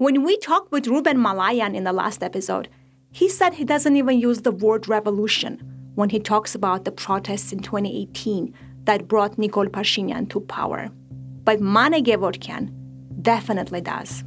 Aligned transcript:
When 0.00 0.22
we 0.22 0.38
talked 0.38 0.72
with 0.72 0.86
Ruben 0.86 1.20
Malayan 1.20 1.74
in 1.74 1.84
the 1.84 1.92
last 1.92 2.22
episode, 2.22 2.70
he 3.12 3.28
said 3.28 3.52
he 3.52 3.66
doesn't 3.66 3.96
even 3.96 4.18
use 4.18 4.40
the 4.40 4.50
word 4.50 4.88
revolution 4.88 5.60
when 5.94 6.08
he 6.08 6.18
talks 6.18 6.54
about 6.54 6.86
the 6.86 6.90
protests 6.90 7.52
in 7.52 7.58
2018 7.58 8.54
that 8.84 9.06
brought 9.06 9.36
Nikol 9.36 9.68
Pashinyan 9.68 10.30
to 10.30 10.40
power. 10.40 10.88
But 11.44 11.60
Mane 11.60 12.02
Gevorgyan 12.02 12.72
definitely 13.20 13.82
does. 13.82 14.24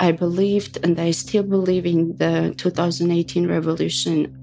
I 0.00 0.10
believed 0.10 0.78
and 0.82 0.98
I 0.98 1.12
still 1.12 1.44
believe 1.44 1.86
in 1.86 2.16
the 2.16 2.52
2018 2.56 3.46
revolution. 3.46 4.36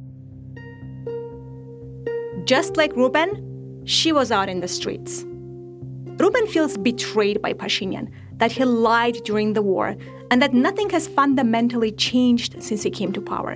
Just 2.46 2.78
like 2.78 2.96
Ruben, 2.96 3.84
she 3.84 4.14
was 4.14 4.32
out 4.32 4.48
in 4.48 4.62
the 4.62 4.70
streets. 4.70 5.26
Ruben 6.16 6.48
feels 6.48 6.78
betrayed 6.78 7.42
by 7.42 7.52
Pashinyan, 7.52 8.10
that 8.38 8.54
he 8.54 8.64
lied 8.64 9.18
during 9.26 9.52
the 9.54 9.62
war, 9.62 9.98
and 10.32 10.42
that 10.42 10.54
nothing 10.54 10.90
has 10.90 11.10
fundamentally 11.10 11.92
changed 11.92 12.64
since 12.64 12.82
he 12.82 12.90
came 12.90 13.12
to 13.12 13.22
power. 13.22 13.56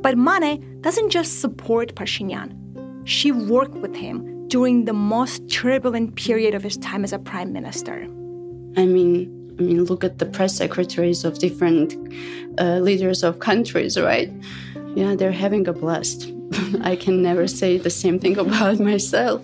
But 0.00 0.16
Mane 0.16 0.80
doesn't 0.80 1.10
just 1.10 1.40
support 1.40 1.94
Pashinyan. 1.94 2.56
She 3.04 3.30
worked 3.30 3.74
with 3.74 3.94
him 3.94 4.48
during 4.48 4.86
the 4.86 4.94
most 4.94 5.48
turbulent 5.50 6.16
period 6.16 6.54
of 6.54 6.62
his 6.62 6.78
time 6.78 7.04
as 7.04 7.12
a 7.12 7.18
prime 7.18 7.52
minister. 7.52 8.04
I 8.78 8.86
mean, 8.86 9.36
I 9.58 9.62
mean, 9.62 9.84
look 9.84 10.02
at 10.02 10.18
the 10.18 10.24
press 10.24 10.56
secretaries 10.56 11.22
of 11.22 11.38
different 11.38 11.94
uh, 12.58 12.78
leaders 12.78 13.22
of 13.22 13.40
countries, 13.40 14.00
right? 14.00 14.32
Yeah, 14.94 15.14
they're 15.14 15.32
having 15.32 15.68
a 15.68 15.74
blast. 15.74 16.32
I 16.80 16.96
can 16.96 17.22
never 17.22 17.46
say 17.46 17.76
the 17.76 17.90
same 17.90 18.18
thing 18.18 18.38
about 18.44 18.80
myself. 18.80 19.42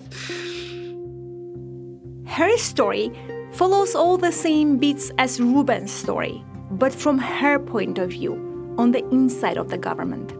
Her 2.25 2.57
story 2.57 3.11
follows 3.57 3.95
all 3.95 4.17
the 4.17 4.31
same 4.31 4.77
beats 4.77 5.11
as 5.17 5.41
Ruben's 5.41 5.91
story, 5.91 6.45
but 6.69 6.93
from 6.93 7.17
her 7.17 7.57
point 7.57 7.97
of 7.97 8.11
view, 8.11 8.35
on 8.77 8.91
the 8.91 9.03
inside 9.09 9.57
of 9.57 9.69
the 9.69 9.79
government. 9.79 10.31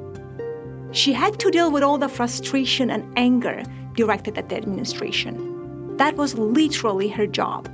She 0.92 1.14
had 1.14 1.40
to 1.40 1.50
deal 1.50 1.72
with 1.72 1.82
all 1.82 1.98
the 1.98 2.10
frustration 2.10 2.92
and 2.92 3.12
anger 3.18 3.64
directed 3.96 4.38
at 4.38 4.50
the 4.50 4.58
administration. 4.58 5.98
That 5.98 6.16
was 6.16 6.38
literally 6.38 7.08
her 7.08 7.26
job, 7.26 7.68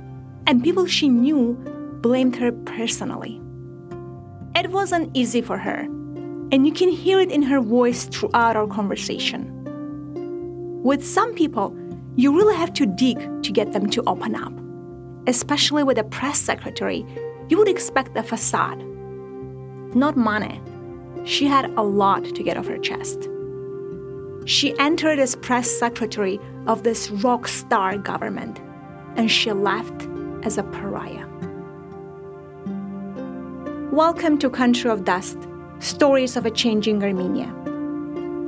and 0.46 0.64
people 0.64 0.86
she 0.86 1.10
knew 1.10 1.52
blamed 2.00 2.36
her 2.36 2.50
personally. 2.50 3.38
It 4.54 4.70
wasn't 4.70 5.14
easy 5.14 5.42
for 5.42 5.58
her, 5.58 5.80
and 6.52 6.66
you 6.66 6.72
can 6.72 6.88
hear 6.88 7.20
it 7.20 7.30
in 7.30 7.42
her 7.42 7.60
voice 7.60 8.04
throughout 8.06 8.56
our 8.56 8.66
conversation. 8.66 9.50
With 10.82 11.04
some 11.04 11.34
people, 11.34 11.76
you 12.16 12.34
really 12.34 12.56
have 12.56 12.72
to 12.74 12.86
dig 12.86 13.18
to 13.42 13.52
get 13.52 13.74
them 13.74 13.90
to 13.90 14.02
open 14.06 14.34
up. 14.34 14.63
Especially 15.26 15.82
with 15.82 15.96
a 15.96 16.04
press 16.04 16.38
secretary, 16.38 17.06
you 17.48 17.56
would 17.56 17.66
expect 17.66 18.14
a 18.14 18.22
facade. 18.22 18.78
Not 19.94 20.18
Mane. 20.18 20.60
She 21.24 21.46
had 21.46 21.70
a 21.78 21.82
lot 21.82 22.24
to 22.24 22.42
get 22.42 22.58
off 22.58 22.66
her 22.66 22.76
chest. 22.76 23.30
She 24.44 24.78
entered 24.78 25.18
as 25.18 25.34
press 25.36 25.70
secretary 25.70 26.38
of 26.66 26.82
this 26.82 27.10
rock 27.10 27.48
star 27.48 27.96
government, 27.96 28.60
and 29.16 29.30
she 29.30 29.50
left 29.50 30.06
as 30.42 30.58
a 30.58 30.62
pariah. 30.62 31.26
Welcome 33.92 34.36
to 34.40 34.50
Country 34.50 34.90
of 34.90 35.04
Dust 35.04 35.38
Stories 35.78 36.36
of 36.36 36.44
a 36.44 36.50
Changing 36.50 37.02
Armenia. 37.02 37.50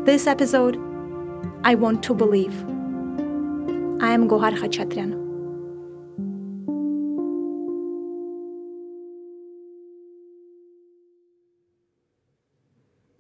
This 0.05 0.27
episode, 0.27 0.77
I 1.65 1.75
Want 1.75 2.03
to 2.03 2.15
Believe. 2.15 2.55
I 4.03 4.13
am 4.13 4.29
Gohar 4.29 4.55
Khachatryan. 4.55 5.26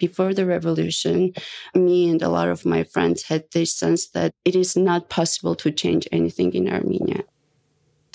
Before 0.06 0.32
the 0.32 0.46
revolution, 0.46 1.32
me 1.74 2.08
and 2.10 2.22
a 2.22 2.28
lot 2.28 2.48
of 2.48 2.64
my 2.64 2.82
friends 2.84 3.24
had 3.30 3.44
this 3.52 3.72
sense 3.82 4.02
that 4.16 4.32
it 4.44 4.54
is 4.54 4.76
not 4.76 5.10
possible 5.18 5.54
to 5.56 5.70
change 5.82 6.06
anything 6.12 6.50
in 6.54 6.68
Armenia. 6.68 7.22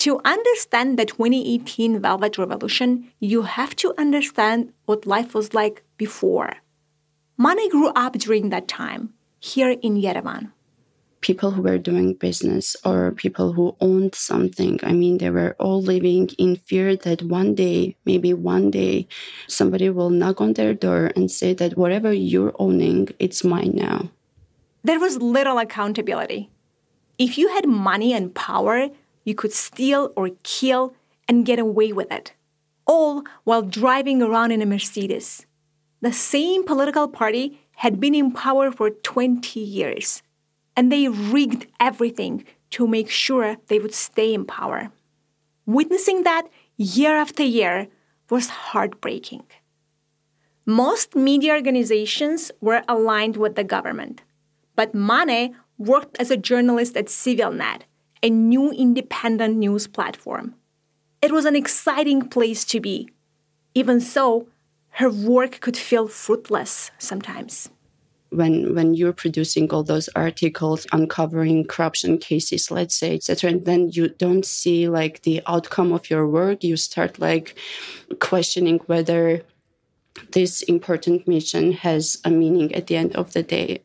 To 0.04 0.20
understand 0.24 0.98
the 0.98 1.06
2018 1.06 2.00
Velvet 2.00 2.38
Revolution, 2.38 3.12
you 3.20 3.42
have 3.42 3.76
to 3.76 3.94
understand 3.98 4.72
what 4.86 5.06
life 5.06 5.34
was 5.34 5.54
like 5.54 5.84
before. 5.96 6.50
Mane 7.38 7.70
grew 7.70 7.90
up 8.04 8.14
during 8.14 8.48
that 8.50 8.66
time, 8.68 9.14
here 9.38 9.72
in 9.86 9.94
Yerevan 10.04 10.50
people 11.22 11.52
who 11.52 11.62
were 11.62 11.78
doing 11.78 12.12
business 12.14 12.76
or 12.84 13.12
people 13.12 13.52
who 13.52 13.74
owned 13.80 14.14
something. 14.14 14.78
I 14.82 14.92
mean, 14.92 15.18
they 15.18 15.30
were 15.30 15.56
all 15.58 15.80
living 15.80 16.28
in 16.36 16.56
fear 16.56 16.96
that 16.96 17.22
one 17.22 17.54
day, 17.54 17.96
maybe 18.04 18.34
one 18.34 18.70
day, 18.70 19.08
somebody 19.46 19.88
will 19.88 20.10
knock 20.10 20.40
on 20.40 20.52
their 20.52 20.74
door 20.74 21.10
and 21.16 21.30
say 21.30 21.54
that 21.54 21.78
whatever 21.78 22.12
you're 22.12 22.54
owning, 22.58 23.08
it's 23.18 23.42
mine 23.42 23.72
now. 23.74 24.10
There 24.82 25.00
was 25.00 25.22
little 25.22 25.58
accountability. 25.58 26.50
If 27.18 27.38
you 27.38 27.48
had 27.48 27.66
money 27.68 28.12
and 28.12 28.34
power, 28.34 28.88
you 29.24 29.34
could 29.34 29.52
steal 29.52 30.12
or 30.16 30.30
kill 30.42 30.94
and 31.28 31.46
get 31.46 31.60
away 31.60 31.92
with 31.92 32.10
it, 32.10 32.32
all 32.84 33.22
while 33.44 33.62
driving 33.62 34.20
around 34.20 34.50
in 34.50 34.60
a 34.60 34.66
Mercedes. 34.66 35.46
The 36.00 36.12
same 36.12 36.64
political 36.64 37.06
party 37.06 37.60
had 37.76 38.00
been 38.00 38.14
in 38.14 38.32
power 38.32 38.72
for 38.72 38.90
20 38.90 39.60
years 39.60 40.22
and 40.76 40.90
they 40.90 41.08
rigged 41.08 41.66
everything 41.80 42.44
to 42.70 42.86
make 42.86 43.10
sure 43.10 43.56
they 43.68 43.78
would 43.78 43.94
stay 43.94 44.32
in 44.32 44.44
power. 44.44 44.90
Witnessing 45.66 46.22
that 46.22 46.48
year 46.76 47.16
after 47.16 47.42
year 47.42 47.88
was 48.30 48.48
heartbreaking. 48.48 49.44
Most 50.64 51.14
media 51.14 51.52
organizations 51.52 52.50
were 52.60 52.82
aligned 52.88 53.36
with 53.36 53.56
the 53.56 53.64
government, 53.64 54.22
but 54.76 54.94
Mane 54.94 55.56
worked 55.76 56.16
as 56.18 56.30
a 56.30 56.36
journalist 56.36 56.96
at 56.96 57.06
CivilNet, 57.06 57.82
a 58.22 58.30
new 58.30 58.70
independent 58.70 59.56
news 59.56 59.86
platform. 59.86 60.54
It 61.20 61.32
was 61.32 61.44
an 61.44 61.56
exciting 61.56 62.28
place 62.28 62.64
to 62.66 62.80
be. 62.80 63.08
Even 63.74 64.00
so, 64.00 64.48
her 64.96 65.10
work 65.10 65.60
could 65.60 65.76
feel 65.76 66.08
fruitless 66.08 66.90
sometimes 66.98 67.70
when 68.32 68.74
when 68.74 68.94
you're 68.94 69.12
producing 69.12 69.70
all 69.70 69.82
those 69.82 70.08
articles 70.16 70.86
uncovering 70.92 71.64
corruption 71.66 72.18
cases 72.18 72.70
let's 72.70 72.94
say 72.94 73.14
etc 73.14 73.50
and 73.50 73.64
then 73.64 73.90
you 73.92 74.08
don't 74.08 74.46
see 74.46 74.88
like 74.88 75.22
the 75.22 75.42
outcome 75.46 75.92
of 75.92 76.08
your 76.08 76.26
work 76.26 76.64
you 76.64 76.76
start 76.76 77.18
like 77.18 77.54
questioning 78.20 78.78
whether 78.86 79.42
this 80.32 80.62
important 80.62 81.26
mission 81.26 81.72
has 81.72 82.18
a 82.24 82.30
meaning 82.30 82.74
at 82.74 82.86
the 82.86 82.96
end 82.96 83.14
of 83.16 83.32
the 83.32 83.42
day. 83.42 83.82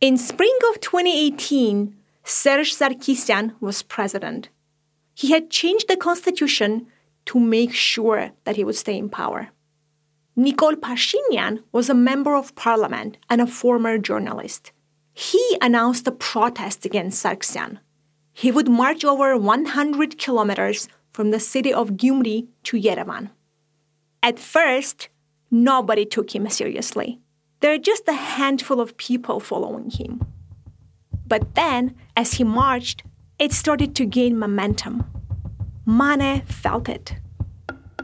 In 0.00 0.16
spring 0.16 0.56
of 0.70 0.80
2018 0.80 1.96
serge 2.24 2.74
sarkisyan 2.74 3.54
was 3.60 3.82
president. 3.82 4.48
He 5.14 5.30
had 5.30 5.50
changed 5.50 5.88
the 5.88 5.96
constitution 5.96 6.86
to 7.26 7.38
make 7.38 7.72
sure 7.72 8.32
that 8.44 8.56
he 8.56 8.64
would 8.64 8.76
stay 8.76 8.98
in 8.98 9.08
power 9.08 9.50
Nikol 10.36 10.74
Pashinyan 10.74 11.62
was 11.70 11.88
a 11.88 11.94
member 11.94 12.34
of 12.34 12.54
parliament 12.56 13.18
and 13.30 13.40
a 13.40 13.46
former 13.46 13.98
journalist. 13.98 14.72
He 15.12 15.56
announced 15.62 16.08
a 16.08 16.12
protest 16.12 16.84
against 16.84 17.24
Sargsyan. 17.24 17.78
He 18.32 18.50
would 18.50 18.68
march 18.68 19.04
over 19.04 19.36
100 19.38 20.18
kilometers 20.18 20.88
from 21.12 21.30
the 21.30 21.38
city 21.38 21.72
of 21.72 21.90
Gyumri 21.90 22.48
to 22.64 22.76
Yerevan. 22.76 23.30
At 24.24 24.40
first, 24.40 25.08
nobody 25.52 26.04
took 26.04 26.34
him 26.34 26.48
seriously. 26.50 27.20
There 27.60 27.72
are 27.72 27.78
just 27.78 28.08
a 28.08 28.12
handful 28.12 28.80
of 28.80 28.96
people 28.96 29.38
following 29.38 29.90
him. 29.90 30.20
But 31.26 31.54
then, 31.54 31.94
as 32.16 32.34
he 32.34 32.44
marched, 32.44 33.04
it 33.38 33.52
started 33.52 33.94
to 33.94 34.04
gain 34.04 34.36
momentum. 34.36 35.04
Mane 35.86 36.42
felt 36.46 36.88
it. 36.88 37.14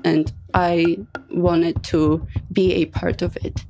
And 0.04 0.32
I 0.54 0.98
wanted 1.30 1.82
to 1.84 2.26
be 2.52 2.72
a 2.74 2.86
part 2.86 3.22
of 3.22 3.36
it. 3.44 3.64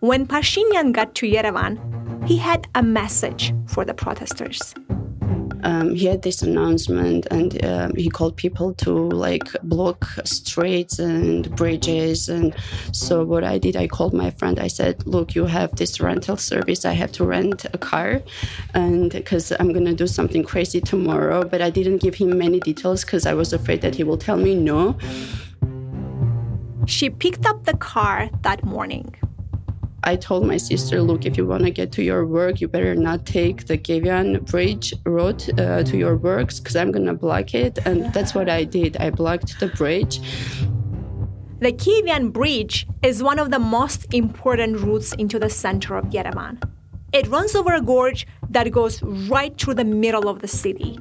When 0.00 0.26
Pashinyan 0.26 0.92
got 0.92 1.14
to 1.16 1.26
Yerevan, 1.26 2.28
he 2.28 2.36
had 2.36 2.68
a 2.74 2.82
message 2.82 3.54
for 3.66 3.84
the 3.84 3.94
protesters. 3.94 4.74
Um, 5.62 5.94
he 5.94 6.06
had 6.06 6.22
this 6.22 6.42
announcement 6.42 7.26
and 7.30 7.64
um, 7.64 7.94
he 7.96 8.08
called 8.08 8.36
people 8.36 8.74
to 8.74 8.92
like 8.92 9.48
block 9.62 10.04
streets 10.24 10.98
and 10.98 11.50
bridges. 11.56 12.28
And 12.28 12.54
so 12.92 13.24
what 13.24 13.42
i 13.42 13.58
did 13.58 13.74
i 13.74 13.88
called 13.88 14.12
my 14.12 14.30
friend. 14.30 14.60
I 14.60 14.68
said 14.68 15.04
look 15.06 15.34
you 15.34 15.46
have 15.46 15.74
this 15.74 15.98
rental 16.00 16.36
service. 16.36 16.84
I 16.84 16.92
have 16.92 17.10
to 17.12 17.24
rent 17.24 17.64
a 17.72 17.78
car 17.78 18.22
and 18.74 19.10
because 19.10 19.52
i'm 19.58 19.72
going 19.72 19.86
to 19.86 19.94
do 19.94 20.06
something 20.06 20.44
crazy 20.44 20.80
tomorrow. 20.80 21.42
But 21.44 21.62
i 21.62 21.70
didn't 21.70 21.98
give 21.98 22.14
him 22.14 22.36
many 22.38 22.60
details 22.60 23.04
because 23.04 23.26
i 23.26 23.34
was 23.34 23.52
afraid 23.52 23.80
that 23.80 23.94
he 23.94 24.04
will 24.04 24.18
tell 24.18 24.36
me 24.36 24.54
no 24.54 24.96
she 26.86 27.10
picked 27.10 27.46
up 27.46 27.64
the 27.64 27.76
car 27.76 28.30
that 28.42 28.64
morning 28.64 29.14
I 30.08 30.14
told 30.14 30.46
my 30.46 30.56
sister, 30.56 31.02
look, 31.02 31.26
if 31.26 31.36
you 31.36 31.44
want 31.44 31.64
to 31.64 31.70
get 31.72 31.90
to 31.92 32.02
your 32.04 32.24
work, 32.26 32.60
you 32.60 32.68
better 32.68 32.94
not 32.94 33.26
take 33.26 33.66
the 33.66 33.76
Kievan 33.76 34.48
Bridge 34.48 34.94
road 35.04 35.42
uh, 35.58 35.82
to 35.82 35.96
your 35.96 36.16
works 36.16 36.60
because 36.60 36.76
I'm 36.76 36.92
going 36.92 37.06
to 37.06 37.12
block 37.12 37.54
it. 37.54 37.80
And 37.84 38.12
that's 38.12 38.32
what 38.32 38.48
I 38.48 38.62
did. 38.62 38.96
I 38.98 39.10
blocked 39.10 39.58
the 39.58 39.66
bridge. 39.66 40.20
The 41.58 41.72
Kievan 41.72 42.32
Bridge 42.32 42.86
is 43.02 43.20
one 43.20 43.40
of 43.40 43.50
the 43.50 43.58
most 43.58 44.14
important 44.14 44.78
routes 44.78 45.12
into 45.14 45.40
the 45.40 45.50
center 45.50 45.96
of 45.96 46.04
Yerevan. 46.04 46.62
It 47.12 47.26
runs 47.26 47.56
over 47.56 47.74
a 47.74 47.80
gorge 47.80 48.28
that 48.50 48.70
goes 48.70 49.02
right 49.02 49.58
through 49.58 49.74
the 49.74 49.84
middle 49.84 50.28
of 50.28 50.40
the 50.40 50.48
city. 50.48 51.00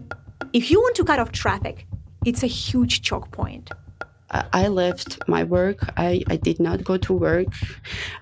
If 0.51 0.71
you 0.71 0.79
want 0.79 0.95
to 0.95 1.03
cut 1.03 1.19
off 1.19 1.31
traffic, 1.31 1.85
it's 2.25 2.41
a 2.41 2.47
huge 2.47 3.03
choke 3.03 3.29
point. 3.29 3.69
I 4.31 4.67
left 4.67 5.19
my 5.27 5.43
work. 5.43 5.93
I, 5.97 6.23
I 6.29 6.35
did 6.37 6.59
not 6.59 6.83
go 6.83 6.97
to 6.97 7.13
work, 7.13 7.47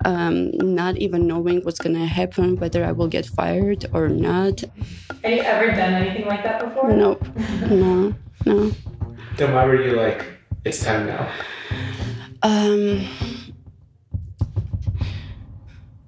um, 0.04 0.50
not 0.52 0.96
even 0.98 1.26
knowing 1.26 1.62
what's 1.62 1.78
going 1.78 1.96
to 1.96 2.06
happen, 2.06 2.56
whether 2.56 2.84
I 2.84 2.92
will 2.92 3.08
get 3.08 3.26
fired 3.26 3.86
or 3.92 4.08
not. 4.08 4.60
Have 5.22 5.32
you 5.32 5.40
ever 5.40 5.70
done 5.70 5.94
anything 5.94 6.26
like 6.26 6.42
that 6.42 6.60
before? 6.60 6.92
No, 6.92 7.18
no, 7.70 8.14
no. 8.44 8.72
Then 9.36 9.54
why 9.54 9.64
were 9.64 9.82
you 9.82 9.96
like, 9.96 10.26
it's 10.64 10.84
time 10.84 11.06
now? 11.06 11.30
Um, 12.42 13.06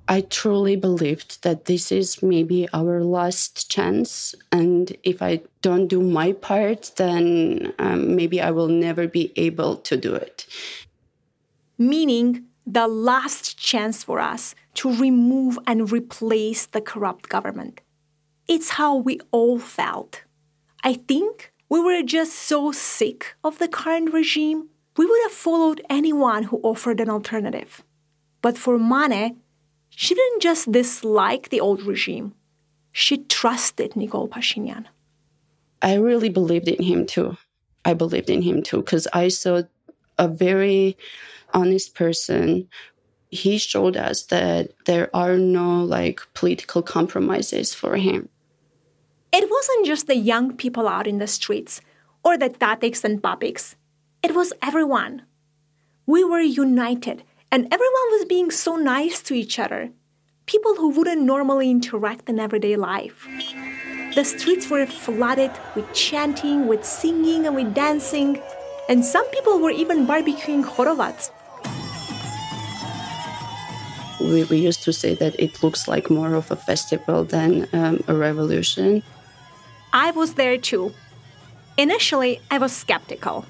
I 0.08 0.20
truly 0.20 0.76
believed 0.76 1.42
that 1.42 1.64
this 1.64 1.90
is 1.90 2.22
maybe 2.22 2.68
our 2.72 3.02
last 3.02 3.70
chance. 3.70 4.34
And 4.52 4.96
if 5.02 5.20
I 5.20 5.40
don't 5.62 5.88
do 5.88 6.00
my 6.00 6.32
part, 6.32 6.92
then 6.96 7.72
um, 7.78 8.14
maybe 8.14 8.40
I 8.40 8.52
will 8.52 8.68
never 8.68 9.08
be 9.08 9.32
able 9.36 9.76
to 9.78 9.96
do 9.96 10.14
it. 10.14 10.46
Meaning, 11.76 12.44
the 12.66 12.88
last 12.88 13.58
chance 13.58 14.02
for 14.04 14.20
us 14.20 14.54
to 14.74 14.94
remove 14.96 15.58
and 15.66 15.90
replace 15.90 16.66
the 16.66 16.80
corrupt 16.80 17.28
government. 17.28 17.80
It's 18.48 18.70
how 18.70 18.96
we 18.96 19.20
all 19.30 19.58
felt. 19.58 20.22
I 20.84 20.94
think 20.94 21.52
we 21.68 21.80
were 21.80 22.02
just 22.02 22.32
so 22.32 22.72
sick 22.72 23.34
of 23.42 23.58
the 23.58 23.68
current 23.68 24.12
regime, 24.12 24.68
we 24.96 25.04
would 25.06 25.22
have 25.24 25.32
followed 25.32 25.84
anyone 25.90 26.44
who 26.44 26.60
offered 26.62 27.00
an 27.00 27.10
alternative. 27.10 27.82
But 28.40 28.56
for 28.56 28.78
Mane, 28.78 29.40
she 29.96 30.14
didn't 30.14 30.42
just 30.42 30.70
dislike 30.70 31.48
the 31.48 31.58
old 31.58 31.82
regime, 31.82 32.34
she 32.92 33.16
trusted 33.16 33.92
Nikol 33.92 34.28
Pashinyan. 34.28 34.84
I 35.80 35.94
really 35.94 36.28
believed 36.28 36.68
in 36.68 36.82
him 36.84 37.06
too. 37.06 37.38
I 37.82 37.94
believed 37.94 38.28
in 38.28 38.42
him 38.42 38.62
too 38.62 38.78
because 38.78 39.08
I 39.14 39.28
saw 39.28 39.62
a 40.18 40.28
very 40.28 40.98
honest 41.54 41.94
person. 41.94 42.68
He 43.30 43.56
showed 43.56 43.96
us 43.96 44.24
that 44.26 44.72
there 44.84 45.08
are 45.16 45.38
no 45.38 45.82
like 45.82 46.20
political 46.34 46.82
compromises 46.82 47.72
for 47.72 47.96
him. 47.96 48.28
It 49.32 49.48
wasn't 49.50 49.86
just 49.86 50.08
the 50.08 50.16
young 50.16 50.56
people 50.56 50.86
out 50.88 51.06
in 51.06 51.18
the 51.18 51.26
streets 51.26 51.80
or 52.22 52.36
the 52.36 52.50
tatiks 52.50 53.02
and 53.02 53.22
papiks. 53.22 53.76
It 54.22 54.34
was 54.34 54.52
everyone. 54.62 55.22
We 56.04 56.22
were 56.22 56.40
united 56.40 57.22
and 57.52 57.66
everyone 57.72 58.08
was 58.10 58.24
being 58.24 58.50
so 58.50 58.76
nice 58.76 59.22
to 59.22 59.34
each 59.34 59.58
other. 59.58 59.90
People 60.46 60.74
who 60.76 60.90
wouldn't 60.90 61.22
normally 61.22 61.70
interact 61.70 62.28
in 62.28 62.38
everyday 62.38 62.76
life. 62.76 63.26
The 64.14 64.24
streets 64.24 64.70
were 64.70 64.86
flooded 64.86 65.52
with 65.74 65.92
chanting, 65.92 66.66
with 66.66 66.84
singing, 66.84 67.46
and 67.46 67.54
with 67.54 67.74
dancing. 67.74 68.40
And 68.88 69.04
some 69.04 69.26
people 69.30 69.58
were 69.60 69.70
even 69.70 70.06
barbecuing 70.06 70.64
horovats. 70.64 71.30
We, 74.20 74.44
we 74.44 74.58
used 74.58 74.82
to 74.84 74.92
say 74.92 75.14
that 75.14 75.38
it 75.38 75.62
looks 75.62 75.86
like 75.86 76.08
more 76.10 76.34
of 76.34 76.50
a 76.50 76.56
festival 76.56 77.24
than 77.24 77.68
um, 77.72 78.02
a 78.08 78.14
revolution. 78.14 79.02
I 79.92 80.10
was 80.12 80.34
there 80.34 80.56
too. 80.56 80.94
Initially, 81.76 82.40
I 82.50 82.58
was 82.58 82.72
skeptical. 82.72 83.44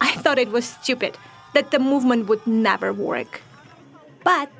I 0.00 0.12
thought 0.16 0.38
it 0.38 0.50
was 0.50 0.64
stupid 0.64 1.16
that 1.54 1.70
the 1.70 1.78
movement 1.78 2.28
would 2.28 2.46
never 2.46 2.92
work. 2.92 3.42
But 4.24 4.50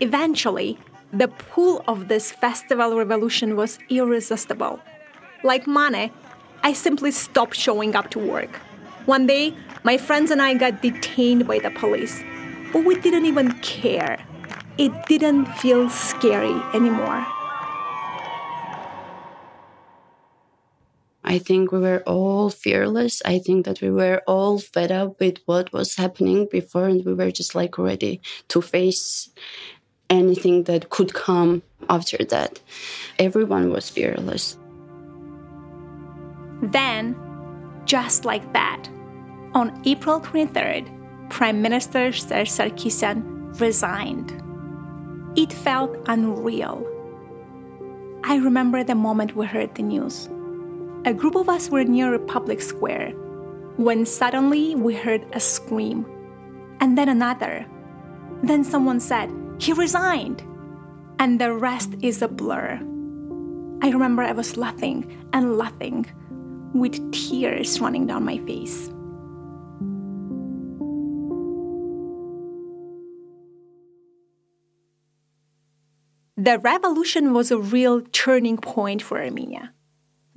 eventually, 0.00 0.78
the 1.12 1.28
pull 1.28 1.82
of 1.86 2.08
this 2.08 2.32
festival 2.32 2.96
revolution 2.96 3.56
was 3.56 3.78
irresistible. 3.88 4.80
Like 5.42 5.66
Mane, 5.66 6.10
I 6.62 6.72
simply 6.72 7.10
stopped 7.10 7.54
showing 7.54 7.94
up 7.94 8.10
to 8.10 8.18
work. 8.18 8.56
One 9.06 9.26
day, 9.26 9.54
my 9.84 9.96
friends 9.96 10.30
and 10.30 10.42
I 10.42 10.54
got 10.54 10.82
detained 10.82 11.46
by 11.46 11.60
the 11.60 11.70
police, 11.70 12.22
but 12.72 12.84
we 12.84 12.98
didn't 13.00 13.26
even 13.26 13.52
care. 13.60 14.18
It 14.78 14.92
didn't 15.06 15.46
feel 15.62 15.88
scary 15.88 16.60
anymore. 16.74 17.26
I 21.28 21.38
think 21.38 21.72
we 21.72 21.80
were 21.80 22.04
all 22.06 22.50
fearless. 22.50 23.20
I 23.24 23.40
think 23.40 23.66
that 23.66 23.80
we 23.80 23.90
were 23.90 24.22
all 24.28 24.60
fed 24.60 24.92
up 24.92 25.18
with 25.18 25.38
what 25.46 25.72
was 25.72 25.96
happening 25.96 26.46
before, 26.50 26.84
and 26.86 27.04
we 27.04 27.14
were 27.14 27.32
just 27.32 27.56
like 27.56 27.76
ready 27.78 28.20
to 28.48 28.62
face 28.62 29.28
anything 30.08 30.62
that 30.64 30.88
could 30.90 31.14
come 31.14 31.62
after 31.90 32.18
that. 32.26 32.60
Everyone 33.18 33.72
was 33.72 33.90
fearless. 33.90 34.56
Then, 36.62 37.16
just 37.86 38.24
like 38.24 38.52
that, 38.52 38.88
on 39.52 39.82
April 39.84 40.20
23rd, 40.20 40.88
Prime 41.28 41.60
Minister 41.60 42.12
Serge 42.12 42.50
Sarkisian 42.50 43.60
resigned. 43.60 44.30
It 45.36 45.52
felt 45.52 45.98
unreal. 46.06 46.86
I 48.22 48.36
remember 48.36 48.84
the 48.84 48.94
moment 48.94 49.34
we 49.34 49.44
heard 49.44 49.74
the 49.74 49.82
news 49.82 50.28
a 51.06 51.14
group 51.14 51.36
of 51.36 51.48
us 51.48 51.70
were 51.70 51.84
near 51.84 52.14
a 52.14 52.18
public 52.18 52.60
square 52.60 53.10
when 53.76 54.04
suddenly 54.04 54.74
we 54.74 54.92
heard 54.92 55.24
a 55.32 55.38
scream, 55.38 56.04
and 56.80 56.98
then 56.98 57.08
another. 57.08 57.64
Then 58.42 58.64
someone 58.64 58.98
said, 58.98 59.30
He 59.58 59.72
resigned! 59.72 60.42
And 61.18 61.40
the 61.40 61.52
rest 61.52 61.94
is 62.02 62.22
a 62.22 62.28
blur. 62.28 62.80
I 63.82 63.90
remember 63.90 64.22
I 64.22 64.32
was 64.32 64.56
laughing 64.56 65.28
and 65.32 65.56
laughing 65.56 66.06
with 66.74 67.12
tears 67.12 67.80
running 67.80 68.06
down 68.06 68.24
my 68.24 68.38
face. 68.38 68.90
The 76.36 76.58
revolution 76.58 77.32
was 77.32 77.50
a 77.50 77.58
real 77.58 78.00
turning 78.00 78.58
point 78.58 79.02
for 79.02 79.22
Armenia. 79.22 79.72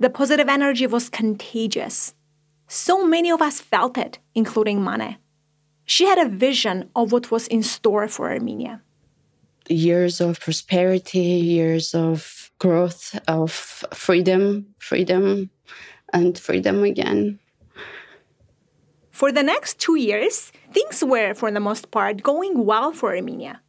The 0.00 0.08
positive 0.10 0.48
energy 0.48 0.86
was 0.86 1.10
contagious. 1.10 2.14
So 2.66 3.06
many 3.06 3.30
of 3.30 3.42
us 3.42 3.60
felt 3.60 3.98
it, 3.98 4.18
including 4.34 4.82
Mane. 4.82 5.18
She 5.84 6.06
had 6.06 6.18
a 6.18 6.28
vision 6.28 6.88
of 6.96 7.12
what 7.12 7.30
was 7.30 7.46
in 7.48 7.62
store 7.62 8.08
for 8.08 8.30
Armenia. 8.30 8.80
Years 9.68 10.20
of 10.20 10.40
prosperity, 10.40 11.18
years 11.18 11.94
of 11.94 12.50
growth, 12.58 13.18
of 13.28 13.52
freedom, 13.92 14.74
freedom, 14.78 15.50
and 16.12 16.38
freedom 16.38 16.82
again. 16.82 17.38
For 19.10 19.30
the 19.30 19.42
next 19.42 19.78
two 19.78 19.96
years, 19.96 20.50
things 20.72 21.04
were, 21.04 21.34
for 21.34 21.50
the 21.50 21.60
most 21.60 21.90
part, 21.90 22.22
going 22.22 22.64
well 22.64 22.92
for 22.92 23.14
Armenia. 23.14 23.60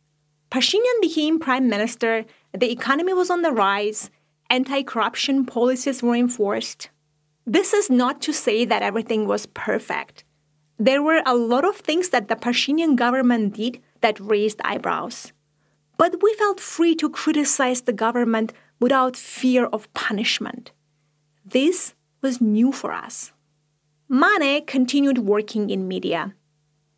Pashinyan 0.50 1.02
became 1.02 1.40
prime 1.40 1.68
minister, 1.68 2.24
the 2.54 2.72
economy 2.72 3.14
was 3.14 3.30
on 3.30 3.42
the 3.42 3.52
rise, 3.52 4.10
anti 4.52 4.84
corruption 4.84 5.46
policies 5.46 6.04
were 6.04 6.16
enforced. 6.16 6.90
This 7.48 7.74
is 7.74 7.90
not 7.90 8.22
to 8.24 8.34
say 8.34 8.66
that 8.66 8.84
everything 8.84 9.26
was 9.26 9.48
perfect. 9.48 10.24
There 10.78 11.02
were 11.02 11.24
a 11.26 11.36
lot 11.36 11.64
of 11.66 11.78
things 11.78 12.10
that 12.10 12.28
the 12.28 12.36
Pashinyan 12.36 12.96
government 12.96 13.56
did 13.56 13.80
that 14.02 14.20
raised 14.20 14.60
eyebrows. 14.64 15.32
But 15.98 16.22
we 16.22 16.34
felt 16.34 16.60
free 16.60 16.96
to 16.96 17.10
criticize 17.10 17.82
the 17.82 17.94
government 17.94 18.52
without 18.80 19.16
fear 19.16 19.66
of 19.68 19.92
punishment. 19.94 20.72
This 21.46 21.94
was 22.22 22.42
new 22.42 22.72
for 22.72 22.92
us. 22.92 23.32
Mane 24.10 24.66
continued 24.66 25.20
working 25.20 25.70
in 25.70 25.88
media, 25.88 26.34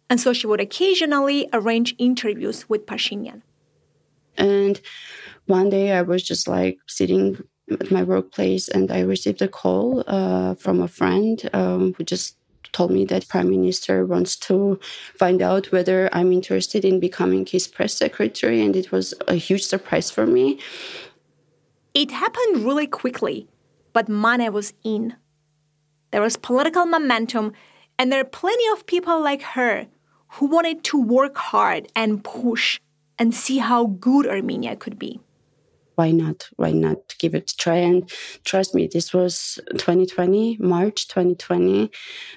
and 0.09 0.19
so 0.19 0.33
she 0.33 0.47
would 0.47 0.61
occasionally 0.61 1.47
arrange 1.53 1.93
interviews 1.99 2.67
with 2.67 2.85
Pashinyan. 2.85 3.41
And 4.37 4.81
one 5.45 5.69
day 5.69 5.91
I 5.91 6.01
was 6.01 6.23
just 6.23 6.47
like 6.47 6.79
sitting 6.87 7.43
at 7.71 7.91
my 7.91 8.03
workplace 8.03 8.67
and 8.67 8.91
I 8.91 9.01
received 9.01 9.41
a 9.41 9.47
call 9.47 10.03
uh, 10.07 10.55
from 10.55 10.81
a 10.81 10.87
friend 10.87 11.49
um, 11.53 11.93
who 11.97 12.03
just 12.03 12.37
told 12.71 12.91
me 12.91 13.05
that 13.05 13.27
prime 13.27 13.49
minister 13.49 14.05
wants 14.05 14.35
to 14.35 14.79
find 15.15 15.43
out 15.43 15.71
whether 15.71 16.09
i'm 16.11 16.31
interested 16.31 16.83
in 16.83 16.99
becoming 16.99 17.45
his 17.45 17.67
press 17.67 17.93
secretary 17.93 18.63
and 18.63 18.75
it 18.75 18.91
was 18.91 19.13
a 19.27 19.35
huge 19.35 19.63
surprise 19.63 20.09
for 20.09 20.25
me 20.25 20.59
it 21.93 22.09
happened 22.09 22.65
really 22.65 22.87
quickly 22.87 23.47
but 23.91 24.09
mane 24.09 24.51
was 24.51 24.73
in 24.83 25.15
there 26.09 26.21
was 26.21 26.35
political 26.35 26.87
momentum 26.87 27.53
and 27.99 28.11
there 28.11 28.21
are 28.21 28.37
plenty 28.41 28.67
of 28.73 28.87
people 28.87 29.21
like 29.21 29.41
her 29.41 29.85
who 30.33 30.47
wanted 30.47 30.83
to 30.83 30.99
work 30.99 31.37
hard 31.37 31.87
and 31.95 32.23
push 32.23 32.79
and 33.19 33.33
see 33.33 33.59
how 33.59 33.85
good 33.85 34.25
Armenia 34.25 34.75
could 34.75 34.97
be. 34.97 35.19
Why 35.95 36.11
not? 36.11 36.49
Why 36.55 36.71
not 36.71 37.15
give 37.19 37.35
it 37.35 37.51
a 37.51 37.57
try? 37.57 37.75
And 37.75 38.09
trust 38.43 38.73
me, 38.73 38.87
this 38.87 39.13
was 39.13 39.59
2020, 39.71 40.57
March 40.59 41.07
2020. 41.07 41.91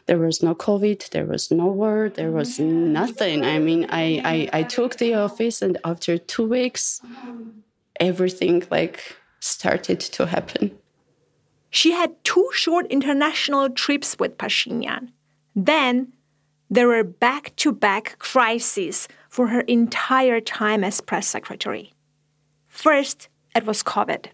There 0.06 0.18
was 0.18 0.42
no 0.42 0.54
COVID, 0.54 1.10
there 1.10 1.26
was 1.26 1.50
no 1.50 1.66
war, 1.66 2.10
there 2.14 2.30
was 2.30 2.58
nothing. 2.58 3.44
I 3.44 3.58
mean, 3.58 3.86
I, 3.88 4.48
I, 4.52 4.60
I 4.60 4.62
took 4.62 4.96
the 4.96 5.14
office, 5.14 5.62
and 5.62 5.78
after 5.84 6.18
two 6.18 6.46
weeks, 6.46 7.00
everything 7.98 8.64
like 8.70 9.16
started 9.40 10.00
to 10.00 10.26
happen. 10.26 10.76
She 11.70 11.92
had 11.92 12.12
two 12.24 12.48
short 12.52 12.86
international 12.88 13.70
trips 13.70 14.16
with 14.18 14.38
Pashinyan. 14.38 15.12
Then 15.54 16.12
there 16.68 16.88
were 16.88 17.04
back 17.04 17.54
to 17.56 17.72
back 17.72 18.18
crises 18.18 19.08
for 19.28 19.48
her 19.48 19.60
entire 19.62 20.40
time 20.40 20.82
as 20.82 21.00
press 21.00 21.28
secretary. 21.28 21.92
First, 22.66 23.28
it 23.56 23.66
was 23.66 23.82
COVID. 23.82 24.26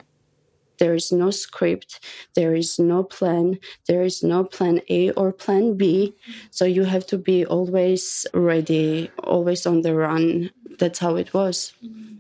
There 0.78 0.94
is 0.94 1.12
no 1.12 1.30
script, 1.30 2.00
there 2.34 2.54
is 2.54 2.78
no 2.78 3.04
plan, 3.04 3.58
there 3.86 4.02
is 4.02 4.22
no 4.22 4.42
plan 4.42 4.80
A 4.88 5.10
or 5.12 5.32
plan 5.32 5.76
B. 5.76 6.14
So 6.50 6.64
you 6.64 6.84
have 6.84 7.06
to 7.06 7.18
be 7.18 7.46
always 7.46 8.26
ready, 8.34 9.10
always 9.22 9.64
on 9.64 9.82
the 9.82 9.94
run. 9.94 10.50
That's 10.78 10.98
how 10.98 11.14
it 11.16 11.32
was. 11.32 11.72
Mm-hmm. 11.84 12.16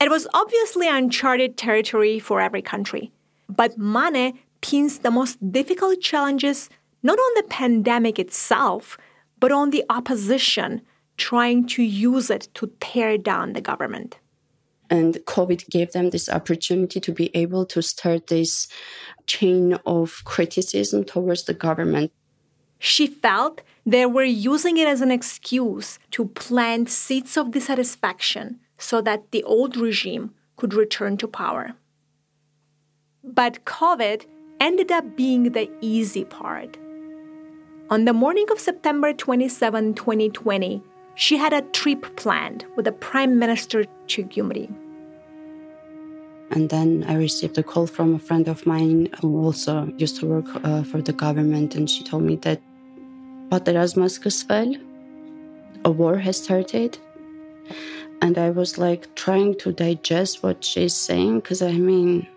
It 0.00 0.10
was 0.10 0.28
obviously 0.32 0.88
uncharted 0.88 1.56
territory 1.56 2.20
for 2.20 2.40
every 2.40 2.62
country. 2.62 3.10
But 3.48 3.76
Mane 3.76 4.38
pins 4.60 5.00
the 5.00 5.10
most 5.10 5.36
difficult 5.50 6.00
challenges 6.00 6.70
not 7.02 7.18
on 7.18 7.32
the 7.36 7.48
pandemic 7.48 8.18
itself, 8.18 8.96
but 9.40 9.50
on 9.50 9.70
the 9.70 9.84
opposition 9.90 10.82
trying 11.16 11.66
to 11.66 11.82
use 11.82 12.30
it 12.30 12.48
to 12.54 12.70
tear 12.80 13.18
down 13.18 13.52
the 13.52 13.60
government. 13.60 14.18
And 14.90 15.14
COVID 15.26 15.68
gave 15.68 15.92
them 15.92 16.10
this 16.10 16.28
opportunity 16.28 17.00
to 17.00 17.12
be 17.12 17.30
able 17.36 17.66
to 17.66 17.82
start 17.82 18.28
this 18.28 18.68
chain 19.26 19.78
of 19.84 20.22
criticism 20.24 21.04
towards 21.04 21.44
the 21.44 21.54
government. 21.54 22.10
She 22.78 23.06
felt 23.06 23.62
they 23.84 24.06
were 24.06 24.24
using 24.24 24.76
it 24.76 24.86
as 24.86 25.00
an 25.00 25.10
excuse 25.10 25.98
to 26.12 26.26
plant 26.26 26.88
seeds 26.88 27.36
of 27.36 27.50
dissatisfaction 27.50 28.60
so 28.78 29.00
that 29.02 29.30
the 29.30 29.42
old 29.44 29.76
regime 29.76 30.32
could 30.56 30.74
return 30.74 31.16
to 31.18 31.28
power. 31.28 31.74
But 33.24 33.64
COVID 33.64 34.24
ended 34.60 34.90
up 34.90 35.16
being 35.16 35.52
the 35.52 35.70
easy 35.80 36.24
part. 36.24 36.76
On 37.90 38.04
the 38.04 38.12
morning 38.12 38.46
of 38.50 38.60
September 38.60 39.12
27, 39.12 39.94
2020, 39.94 40.82
she 41.18 41.36
had 41.36 41.52
a 41.52 41.62
trip 41.72 42.14
planned 42.14 42.64
with 42.76 42.84
the 42.84 42.92
Prime 42.92 43.40
Minister 43.40 43.84
to 43.84 44.22
Gyumri. 44.22 44.72
And 46.52 46.70
then 46.70 47.04
I 47.08 47.16
received 47.16 47.58
a 47.58 47.62
call 47.64 47.88
from 47.88 48.14
a 48.14 48.20
friend 48.20 48.46
of 48.46 48.64
mine 48.66 49.08
who 49.20 49.44
also 49.44 49.92
used 49.98 50.20
to 50.20 50.26
work 50.26 50.46
uh, 50.64 50.84
for 50.84 51.02
the 51.02 51.12
government, 51.12 51.74
and 51.74 51.90
she 51.90 52.04
told 52.04 52.22
me 52.22 52.36
that 52.36 52.62
fell, 53.50 54.74
a 55.84 55.90
war 55.90 56.18
has 56.18 56.36
started. 56.36 56.98
And 58.22 58.38
I 58.38 58.50
was 58.50 58.78
like 58.78 59.12
trying 59.16 59.56
to 59.58 59.72
digest 59.72 60.44
what 60.44 60.64
she's 60.64 60.94
saying, 60.94 61.40
because 61.40 61.62
I 61.62 61.72
mean, 61.72 62.28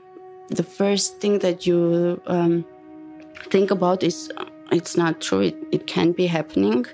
the 0.50 0.64
first 0.64 1.20
thing 1.22 1.38
that 1.40 1.68
you 1.68 2.20
um, 2.26 2.66
think 3.52 3.70
about 3.70 4.02
is 4.02 4.32
it's 4.72 4.98
not 4.98 5.22
true, 5.22 5.42
it, 5.42 5.56
it 5.72 5.86
can't 5.86 6.18
be 6.18 6.26
happening. 6.26 6.88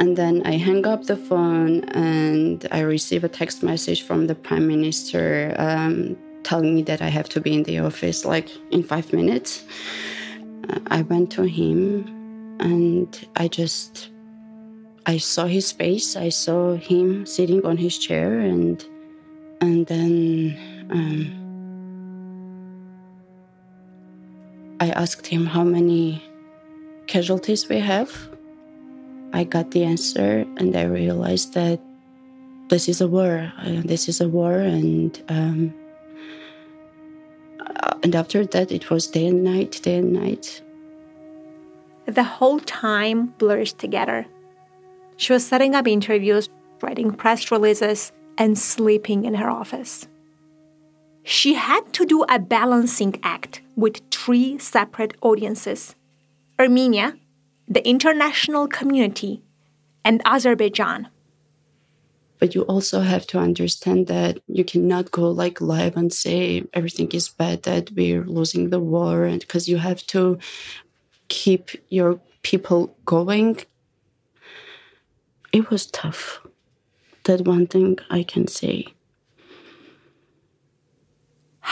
And 0.00 0.16
then 0.16 0.40
I 0.46 0.52
hang 0.52 0.86
up 0.86 1.04
the 1.04 1.16
phone 1.16 1.84
and 1.90 2.66
I 2.72 2.80
receive 2.80 3.22
a 3.22 3.28
text 3.28 3.62
message 3.62 4.02
from 4.02 4.28
the 4.28 4.34
prime 4.34 4.66
minister 4.66 5.54
um, 5.58 6.16
telling 6.42 6.74
me 6.74 6.80
that 6.84 7.02
I 7.02 7.08
have 7.08 7.28
to 7.28 7.40
be 7.40 7.52
in 7.52 7.64
the 7.64 7.80
office 7.80 8.24
like 8.24 8.48
in 8.70 8.82
five 8.82 9.12
minutes. 9.12 9.62
Uh, 10.70 10.78
I 10.86 11.02
went 11.02 11.30
to 11.32 11.42
him 11.42 12.06
and 12.60 13.28
I 13.36 13.48
just 13.48 14.08
I 15.04 15.18
saw 15.18 15.44
his 15.44 15.70
face. 15.70 16.16
I 16.16 16.30
saw 16.30 16.76
him 16.76 17.26
sitting 17.26 17.66
on 17.66 17.76
his 17.76 17.98
chair 17.98 18.40
and 18.40 18.82
and 19.60 19.86
then 19.86 20.56
um, 20.90 21.36
I 24.80 24.88
asked 24.92 25.26
him 25.26 25.44
how 25.44 25.62
many 25.62 26.22
casualties 27.06 27.68
we 27.68 27.80
have. 27.80 28.10
I 29.32 29.44
got 29.44 29.70
the 29.70 29.84
answer, 29.84 30.44
and 30.56 30.76
I 30.76 30.84
realized 30.84 31.54
that 31.54 31.80
this 32.68 32.88
is 32.88 33.00
a 33.00 33.08
war. 33.08 33.52
Uh, 33.58 33.82
this 33.84 34.08
is 34.08 34.20
a 34.20 34.28
war, 34.28 34.52
and 34.52 35.20
um, 35.28 35.74
uh, 37.60 37.94
and 38.02 38.14
after 38.14 38.44
that, 38.46 38.72
it 38.72 38.90
was 38.90 39.06
day 39.06 39.26
and 39.26 39.44
night, 39.44 39.80
day 39.82 39.98
and 39.98 40.12
night. 40.12 40.62
The 42.06 42.24
whole 42.24 42.60
time 42.60 43.26
blurs 43.38 43.72
together. 43.72 44.26
She 45.16 45.32
was 45.32 45.46
setting 45.46 45.74
up 45.74 45.86
interviews, 45.86 46.48
writing 46.82 47.12
press 47.12 47.50
releases, 47.50 48.12
and 48.38 48.58
sleeping 48.58 49.24
in 49.24 49.34
her 49.34 49.50
office 49.50 50.08
she 51.22 51.54
had 51.54 51.92
to 51.92 52.06
do 52.06 52.24
a 52.24 52.38
balancing 52.38 53.14
act 53.22 53.60
with 53.76 54.00
three 54.10 54.58
separate 54.58 55.14
audiences 55.22 55.94
Armenia, 56.58 57.16
the 57.70 57.86
international 57.88 58.66
community, 58.68 59.42
and 60.04 60.20
Azerbaijan. 60.24 61.08
But 62.38 62.54
you 62.54 62.62
also 62.62 63.00
have 63.00 63.26
to 63.28 63.38
understand 63.38 64.08
that 64.08 64.40
you 64.48 64.64
cannot 64.64 65.10
go 65.10 65.30
like 65.30 65.60
live 65.60 65.96
and 65.96 66.12
say 66.12 66.64
everything 66.72 67.08
is 67.12 67.28
bad, 67.28 67.62
that 67.62 67.92
we're 67.92 68.24
losing 68.24 68.70
the 68.70 68.80
war, 68.80 69.24
and 69.24 69.40
because 69.40 69.68
you 69.68 69.78
have 69.78 70.04
to 70.08 70.38
keep 71.28 71.70
your 71.88 72.20
people 72.42 72.96
going. 73.04 73.60
It 75.52 75.70
was 75.70 75.86
tough. 75.86 76.40
That 77.24 77.42
one 77.42 77.66
thing 77.66 77.98
I 78.10 78.22
can 78.22 78.46
say 78.48 78.86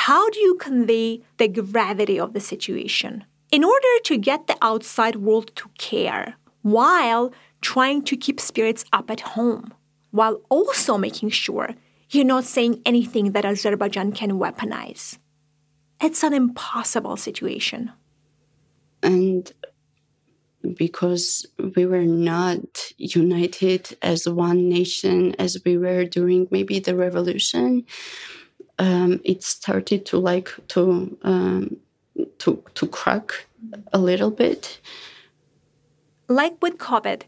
how 0.08 0.30
do 0.30 0.38
you 0.38 0.54
convey 0.54 1.22
the 1.38 1.48
gravity 1.48 2.18
of 2.18 2.32
the 2.32 2.40
situation 2.40 3.24
in 3.50 3.64
order 3.64 3.98
to 4.04 4.16
get 4.16 4.46
the 4.46 4.56
outside 4.62 5.16
world 5.16 5.52
to 5.56 5.68
care 5.78 6.34
while 6.62 7.32
trying 7.60 8.02
to 8.02 8.16
keep 8.16 8.40
spirits 8.40 8.84
up 8.92 9.10
at 9.10 9.20
home, 9.20 9.72
while 10.10 10.40
also 10.48 10.98
making 10.98 11.30
sure 11.30 11.74
you're 12.10 12.24
not 12.24 12.44
saying 12.44 12.80
anything 12.86 13.32
that 13.32 13.44
Azerbaijan 13.44 14.12
can 14.12 14.32
weaponize? 14.32 15.18
It's 16.00 16.22
an 16.22 16.32
impossible 16.32 17.16
situation. 17.16 17.90
And 19.02 19.52
because 20.76 21.46
we 21.76 21.86
were 21.86 22.04
not 22.04 22.92
united 22.96 23.96
as 24.02 24.28
one 24.28 24.68
nation 24.68 25.34
as 25.38 25.56
we 25.64 25.76
were 25.76 26.04
during 26.04 26.48
maybe 26.50 26.78
the 26.78 26.96
revolution, 26.96 27.84
um, 28.78 29.20
it 29.24 29.42
started 29.42 30.06
to 30.06 30.18
like 30.18 30.50
to 30.68 31.18
um, 31.22 31.76
to 32.38 32.62
to 32.74 32.86
crack 32.86 33.46
a 33.92 33.98
little 33.98 34.30
bit. 34.30 34.80
Like 36.28 36.60
with 36.60 36.78
COVID, 36.78 37.22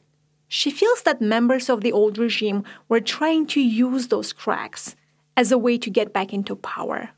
she 0.48 0.70
feels 0.70 1.02
that 1.02 1.20
members 1.20 1.68
of 1.68 1.80
the 1.80 1.92
old 1.92 2.18
regime 2.18 2.64
were 2.88 3.00
trying 3.00 3.46
to 3.46 3.60
use 3.60 4.08
those 4.08 4.32
cracks 4.32 4.96
as 5.36 5.52
a 5.52 5.58
way 5.58 5.78
to 5.78 5.90
get 5.90 6.12
back 6.12 6.32
into 6.32 6.56
power. 6.56 7.10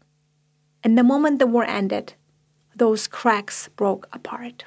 And 0.85 0.97
the 0.97 1.03
moment 1.03 1.39
the 1.39 1.47
war 1.47 1.65
ended, 1.65 2.15
those 2.77 3.09
cracks 3.09 3.69
broke 3.77 4.09
apart. 4.13 4.65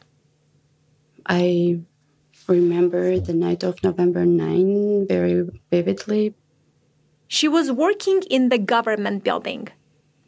I 1.26 1.80
remember 2.48 3.20
the 3.20 3.34
night 3.34 3.64
of 3.64 3.82
November 3.84 4.26
9 4.26 5.08
very 5.08 5.48
vividly 5.72 6.36
she 7.28 7.48
was 7.48 7.72
working 7.72 8.22
in 8.30 8.50
the 8.50 8.58
government 8.58 9.24
building. 9.24 9.70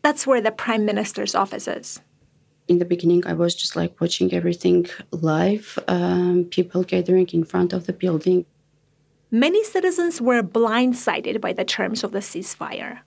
That's 0.01 0.25
where 0.25 0.41
the 0.41 0.51
prime 0.51 0.85
minister's 0.85 1.35
office 1.35 1.67
is. 1.67 2.01
In 2.67 2.79
the 2.79 2.85
beginning, 2.85 3.25
I 3.25 3.33
was 3.33 3.55
just 3.55 3.75
like 3.75 3.99
watching 4.01 4.33
everything 4.33 4.87
live, 5.11 5.79
um, 5.87 6.45
people 6.45 6.83
gathering 6.83 7.27
in 7.31 7.43
front 7.43 7.73
of 7.73 7.85
the 7.85 7.93
building. 7.93 8.45
Many 9.31 9.63
citizens 9.63 10.21
were 10.21 10.41
blindsided 10.43 11.41
by 11.41 11.53
the 11.53 11.65
terms 11.65 12.03
of 12.03 12.11
the 12.11 12.19
ceasefire. 12.19 12.99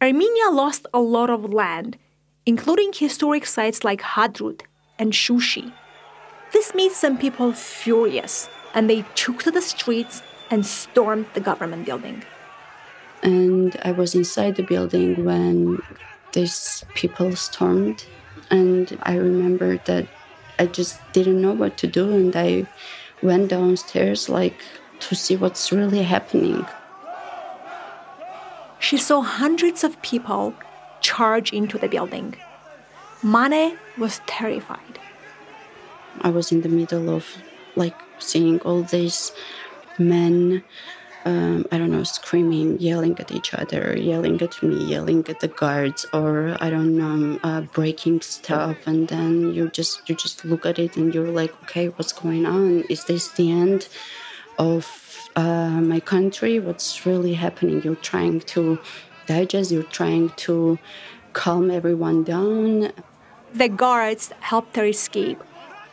Armenia 0.00 0.50
lost 0.50 0.86
a 0.92 1.00
lot 1.00 1.30
of 1.30 1.52
land, 1.52 1.96
including 2.46 2.92
historic 2.92 3.46
sites 3.46 3.84
like 3.84 4.00
Hadrut 4.00 4.62
and 4.98 5.12
Shushi. 5.12 5.72
This 6.52 6.74
made 6.74 6.92
some 6.92 7.18
people 7.18 7.52
furious, 7.52 8.48
and 8.74 8.88
they 8.88 9.04
took 9.14 9.42
to 9.42 9.50
the 9.50 9.62
streets 9.62 10.22
and 10.50 10.64
stormed 10.64 11.26
the 11.34 11.40
government 11.40 11.84
building 11.84 12.22
and 13.22 13.76
I 13.84 13.92
was 13.92 14.14
inside 14.14 14.56
the 14.56 14.62
building 14.62 15.24
when 15.24 15.82
these 16.32 16.84
people 16.94 17.34
stormed. 17.36 18.04
And 18.50 18.98
I 19.02 19.16
remember 19.16 19.78
that 19.84 20.06
I 20.58 20.66
just 20.66 21.00
didn't 21.12 21.40
know 21.40 21.52
what 21.52 21.76
to 21.78 21.86
do, 21.86 22.12
and 22.12 22.34
I 22.34 22.66
went 23.22 23.48
downstairs 23.48 24.28
like 24.28 24.60
to 25.00 25.14
see 25.14 25.36
what's 25.36 25.70
really 25.72 26.02
happening. 26.02 26.66
she 28.78 28.96
saw 28.96 29.20
hundreds 29.20 29.84
of 29.84 30.00
people 30.02 30.54
charge 31.00 31.52
into 31.52 31.78
the 31.78 31.88
building. 31.88 32.34
Mane 33.22 33.76
was 33.96 34.20
terrified. 34.26 34.98
I 36.22 36.30
was 36.30 36.52
in 36.52 36.62
the 36.62 36.68
middle 36.68 37.10
of 37.10 37.26
like 37.76 37.96
seeing 38.18 38.60
all 38.60 38.82
these 38.82 39.32
men 39.98 40.64
um, 41.24 41.66
I 41.72 41.78
don't 41.78 41.90
know, 41.90 42.04
screaming, 42.04 42.78
yelling 42.78 43.18
at 43.18 43.32
each 43.32 43.52
other, 43.54 43.96
yelling 43.98 44.40
at 44.40 44.62
me, 44.62 44.84
yelling 44.84 45.26
at 45.28 45.40
the 45.40 45.48
guards, 45.48 46.06
or 46.12 46.56
I 46.60 46.70
don't 46.70 46.96
know, 46.96 47.38
uh, 47.42 47.62
breaking 47.62 48.20
stuff. 48.20 48.76
And 48.86 49.08
then 49.08 49.52
you 49.52 49.68
just 49.68 50.08
you 50.08 50.14
just 50.14 50.44
look 50.44 50.64
at 50.64 50.78
it 50.78 50.96
and 50.96 51.12
you're 51.12 51.30
like, 51.30 51.52
okay, 51.64 51.88
what's 51.88 52.12
going 52.12 52.46
on? 52.46 52.82
Is 52.88 53.04
this 53.04 53.28
the 53.28 53.50
end 53.50 53.88
of 54.58 55.28
uh, 55.36 55.80
my 55.80 56.00
country? 56.00 56.60
What's 56.60 57.04
really 57.04 57.34
happening? 57.34 57.82
You're 57.82 57.96
trying 57.96 58.40
to 58.40 58.78
digest. 59.26 59.72
You're 59.72 59.82
trying 59.82 60.30
to 60.46 60.78
calm 61.32 61.70
everyone 61.70 62.24
down. 62.24 62.92
The 63.52 63.68
guards 63.68 64.32
helped 64.40 64.76
her 64.76 64.84
escape, 64.84 65.42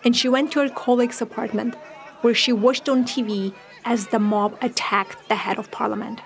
and 0.03 0.15
she 0.15 0.29
went 0.29 0.51
to 0.51 0.59
her 0.59 0.69
colleague's 0.69 1.21
apartment, 1.21 1.75
where 2.21 2.33
she 2.33 2.53
watched 2.53 2.87
on 2.89 3.05
TV 3.05 3.53
as 3.85 4.07
the 4.07 4.19
mob 4.19 4.57
attacked 4.61 5.29
the 5.29 5.35
head 5.35 5.57
of 5.57 5.71
parliament. 5.71 6.19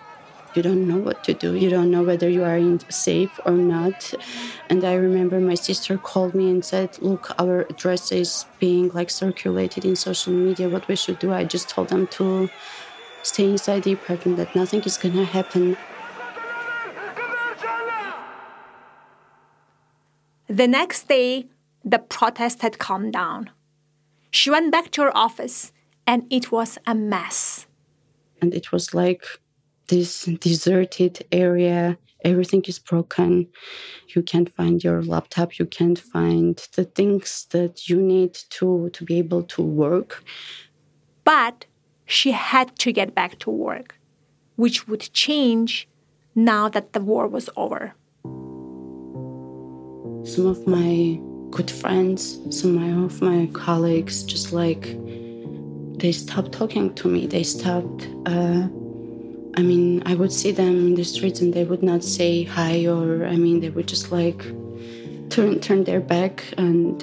You 0.56 0.64
don't 0.64 0.88
know 0.88 0.98
what 0.98 1.24
to 1.26 1.34
do. 1.34 1.54
You 1.56 1.70
don't 1.70 1.92
know 1.92 2.02
whether 2.02 2.28
you 2.28 2.44
are 2.44 2.58
in 2.58 2.80
safe 2.90 3.40
or 3.46 3.52
not. 3.52 4.16
And 4.70 4.84
I 4.84 4.96
remember 4.96 5.40
my 5.40 5.54
sister 5.54 5.98
called 5.98 6.34
me 6.34 6.50
and 6.50 6.66
said, 6.66 6.98
"Look, 7.02 7.30
our 7.38 7.68
address 7.70 8.12
is 8.12 8.46
being 8.60 8.90
like 8.90 9.12
circulated 9.12 9.86
in 9.86 9.96
social 9.96 10.34
media. 10.34 10.68
What 10.68 10.88
we 10.88 10.96
should 10.96 11.20
do?" 11.20 11.32
I 11.32 11.44
just 11.44 11.70
told 11.70 11.90
them 11.90 12.08
to 12.18 12.50
stay 13.22 13.48
inside 13.52 13.84
the 13.84 13.94
apartment. 13.94 14.38
That 14.38 14.56
nothing 14.56 14.82
is 14.82 14.98
gonna 14.98 15.26
happen. 15.26 15.78
The 20.48 20.68
next 20.68 21.08
day, 21.08 21.46
the 21.86 22.00
protest 22.00 22.64
had 22.64 22.80
calmed 22.80 23.14
down. 23.14 23.52
She 24.32 24.50
went 24.50 24.72
back 24.72 24.90
to 24.92 25.04
her 25.04 25.16
office 25.16 25.72
and 26.10 26.26
it 26.32 26.52
was 26.52 26.80
a 26.88 26.96
mess. 26.96 27.68
And 28.42 28.52
it 28.56 28.72
was 28.72 28.96
like 28.96 29.24
this 29.90 30.26
deserted 30.26 31.24
area. 31.32 32.00
Everything 32.26 32.64
is 32.66 32.80
broken. 32.80 33.48
You 34.16 34.24
can't 34.24 34.52
find 34.52 34.84
your 34.84 35.04
laptop. 35.04 35.60
You 35.60 35.68
can't 35.68 36.00
find 36.00 36.56
the 36.76 36.86
things 36.86 37.46
that 37.52 37.88
you 37.88 38.02
need 38.02 38.34
to, 38.58 38.90
to 38.90 39.06
be 39.06 39.20
able 39.20 39.44
to 39.54 39.62
work. 39.62 40.24
But 41.24 41.68
she 42.06 42.32
had 42.32 42.76
to 42.80 42.92
get 42.92 43.14
back 43.14 43.38
to 43.44 43.52
work, 43.52 43.96
which 44.56 44.88
would 44.88 45.14
change 45.14 45.88
now 46.34 46.70
that 46.70 46.94
the 46.94 47.02
war 47.02 47.28
was 47.28 47.52
over. 47.56 47.94
Some 50.28 50.48
of 50.48 50.66
my 50.66 51.20
good 51.52 51.70
friends, 51.70 52.40
some 52.50 53.06
of 53.06 53.22
my 53.22 53.48
colleagues 53.54 54.24
just 54.24 54.54
like 54.54 54.98
they 56.00 56.12
stopped 56.12 56.52
talking 56.52 56.94
to 56.96 57.08
me. 57.08 57.28
They 57.28 57.44
stopped. 57.44 58.08
Uh, 58.26 58.68
I 59.58 59.62
mean, 59.62 60.02
I 60.06 60.16
would 60.16 60.32
see 60.32 60.52
them 60.52 60.88
in 60.88 60.96
the 60.96 61.04
streets 61.04 61.42
and 61.42 61.54
they 61.54 61.64
would 61.64 61.84
not 61.84 62.04
say 62.04 62.44
hi, 62.44 62.86
or 62.86 63.26
I 63.26 63.36
mean, 63.36 63.60
they 63.60 63.70
would 63.70 63.88
just 63.88 64.12
like 64.12 64.42
turn 65.30 65.60
turn 65.60 65.84
their 65.84 66.00
back, 66.00 66.46
and 66.58 67.02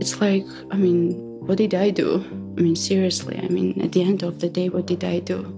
it's 0.00 0.20
like, 0.20 0.46
I 0.70 0.76
mean, 0.76 1.14
what 1.46 1.58
did 1.58 1.74
I 1.74 1.90
do? 1.90 2.24
I 2.58 2.60
mean, 2.60 2.76
seriously. 2.76 3.38
I 3.42 3.48
mean, 3.48 3.80
at 3.80 3.92
the 3.92 4.02
end 4.02 4.22
of 4.22 4.40
the 4.40 4.48
day, 4.48 4.68
what 4.68 4.86
did 4.86 5.04
I 5.04 5.20
do? 5.20 5.52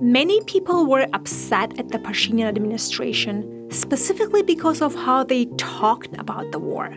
Many 0.00 0.40
people 0.42 0.86
were 0.86 1.06
upset 1.12 1.78
at 1.78 1.88
the 1.88 1.98
Pashinyan 1.98 2.48
administration, 2.48 3.68
specifically 3.70 4.42
because 4.42 4.82
of 4.82 4.94
how 4.94 5.24
they 5.24 5.46
talked 5.56 6.16
about 6.18 6.52
the 6.52 6.58
war. 6.58 6.96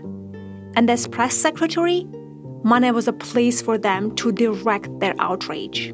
And 0.75 0.89
as 0.89 1.07
press 1.07 1.36
secretary, 1.36 2.05
Mane 2.63 2.94
was 2.94 3.08
a 3.08 3.13
place 3.13 3.62
for 3.62 3.78
them 3.78 4.13
to 4.16 4.32
direct 4.32 5.00
their 5.00 5.16
outrage. 5.20 5.94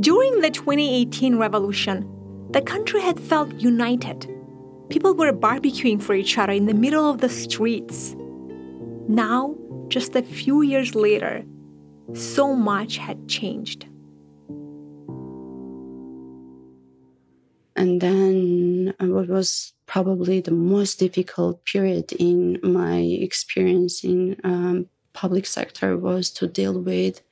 During 0.00 0.40
the 0.40 0.50
2018 0.50 1.36
revolution, 1.36 2.08
the 2.50 2.62
country 2.62 3.00
had 3.00 3.18
felt 3.18 3.52
united. 3.54 4.30
People 4.88 5.14
were 5.14 5.32
barbecuing 5.32 6.00
for 6.00 6.14
each 6.14 6.38
other 6.38 6.52
in 6.52 6.66
the 6.66 6.74
middle 6.74 7.10
of 7.10 7.18
the 7.18 7.28
streets. 7.28 8.14
Now, 9.08 9.54
just 9.88 10.14
a 10.14 10.22
few 10.22 10.62
years 10.62 10.94
later, 10.94 11.44
so 12.12 12.54
much 12.54 12.96
had 12.96 13.28
changed. 13.28 13.86
And 17.76 18.00
then 18.00 18.94
uh, 19.00 19.06
what 19.06 19.28
was 19.28 19.73
probably 19.86 20.40
the 20.40 20.50
most 20.50 20.98
difficult 20.98 21.64
period 21.64 22.12
in 22.12 22.58
my 22.62 22.98
experience 22.98 24.04
in 24.04 24.36
um, 24.44 24.86
public 25.12 25.46
sector 25.46 25.96
was 25.96 26.30
to 26.30 26.46
deal 26.46 26.80
with 26.80 27.22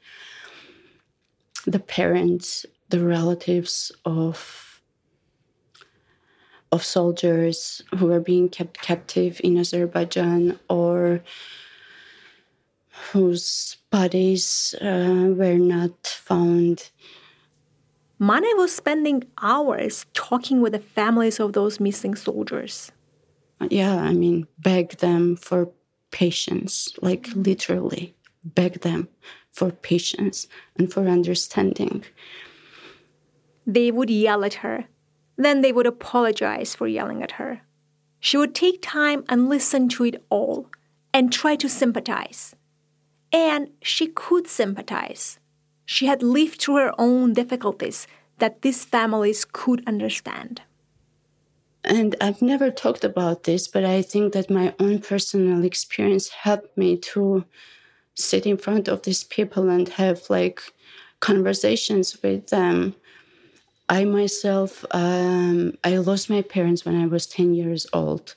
the 1.67 1.79
parents, 1.79 2.67
the 2.89 3.05
relatives 3.05 3.93
of 4.05 4.69
of 6.71 6.83
soldiers 6.83 7.83
who 7.99 8.07
were 8.07 8.21
being 8.21 8.49
kept 8.49 8.81
captive 8.81 9.39
in 9.45 9.59
Azerbaijan 9.59 10.59
or 10.71 11.23
whose 13.13 13.77
bodies 13.91 14.75
uh, 14.81 15.29
were 15.37 15.59
not 15.59 16.07
found 16.07 16.91
Mane 18.23 18.57
was 18.57 18.73
spending 18.75 19.25
hours 19.43 20.07
talking 20.15 20.61
with 20.61 20.73
the 20.73 20.79
families 20.79 21.41
of 21.41 21.53
those 21.53 21.81
missing 21.81 22.15
soldiers. 22.15 22.93
Yeah, 23.69 23.97
I 23.97 24.13
mean, 24.13 24.47
beg 24.59 24.99
them 24.99 25.37
for 25.37 25.71
patience, 26.11 26.97
like 27.03 27.23
mm-hmm. 27.23 27.43
literally 27.43 28.15
beg 28.45 28.81
them 28.81 29.09
for 29.51 29.71
patience 29.71 30.47
and 30.77 30.93
for 30.93 31.07
understanding. 31.07 32.05
They 33.67 33.91
would 33.91 34.11
yell 34.11 34.45
at 34.45 34.55
her. 34.55 34.87
Then 35.37 35.61
they 35.61 35.73
would 35.73 35.87
apologize 35.87 36.75
for 36.75 36.87
yelling 36.87 37.23
at 37.23 37.33
her. 37.33 37.63
She 38.21 38.37
would 38.37 38.55
take 38.55 38.81
time 38.83 39.25
and 39.29 39.49
listen 39.49 39.89
to 39.91 40.05
it 40.05 40.25
all 40.31 40.69
and 41.13 41.33
try 41.33 41.57
to 41.57 41.69
sympathize. 41.69 42.55
And 43.33 43.71
she 43.83 44.09
could 44.09 44.47
sympathize. 44.47 45.39
She 45.93 46.07
had 46.07 46.23
lived 46.23 46.63
through 46.63 46.77
her 46.77 46.95
own 46.99 47.35
difficulties 47.35 48.07
that 48.39 48.63
these 48.63 48.83
families 48.83 49.45
could 49.45 49.87
understand. 49.87 50.63
And 51.85 52.17
I've 52.19 52.41
never 52.41 52.71
talked 52.71 53.05
about 53.05 53.43
this, 53.45 53.69
but 53.69 53.85
I 53.85 54.01
think 54.01 54.33
that 54.33 54.49
my 54.49 54.75
own 54.81 55.01
personal 55.01 55.63
experience 55.67 56.31
helped 56.31 56.79
me 56.79 56.97
to 57.13 57.45
sit 58.15 58.47
in 58.47 58.57
front 58.57 58.89
of 58.89 59.03
these 59.03 59.23
people 59.23 59.69
and 59.69 59.87
have 60.01 60.31
like 60.31 60.63
conversations 61.21 62.23
with 62.23 62.47
them. 62.47 62.95
I 63.91 64.07
myself, 64.07 64.87
um, 64.93 65.77
I 65.85 65.99
lost 65.99 66.31
my 66.31 66.41
parents 66.41 66.87
when 66.87 66.99
I 66.99 67.07
was 67.07 67.27
10 67.27 67.53
years 67.53 67.87
old. 67.93 68.35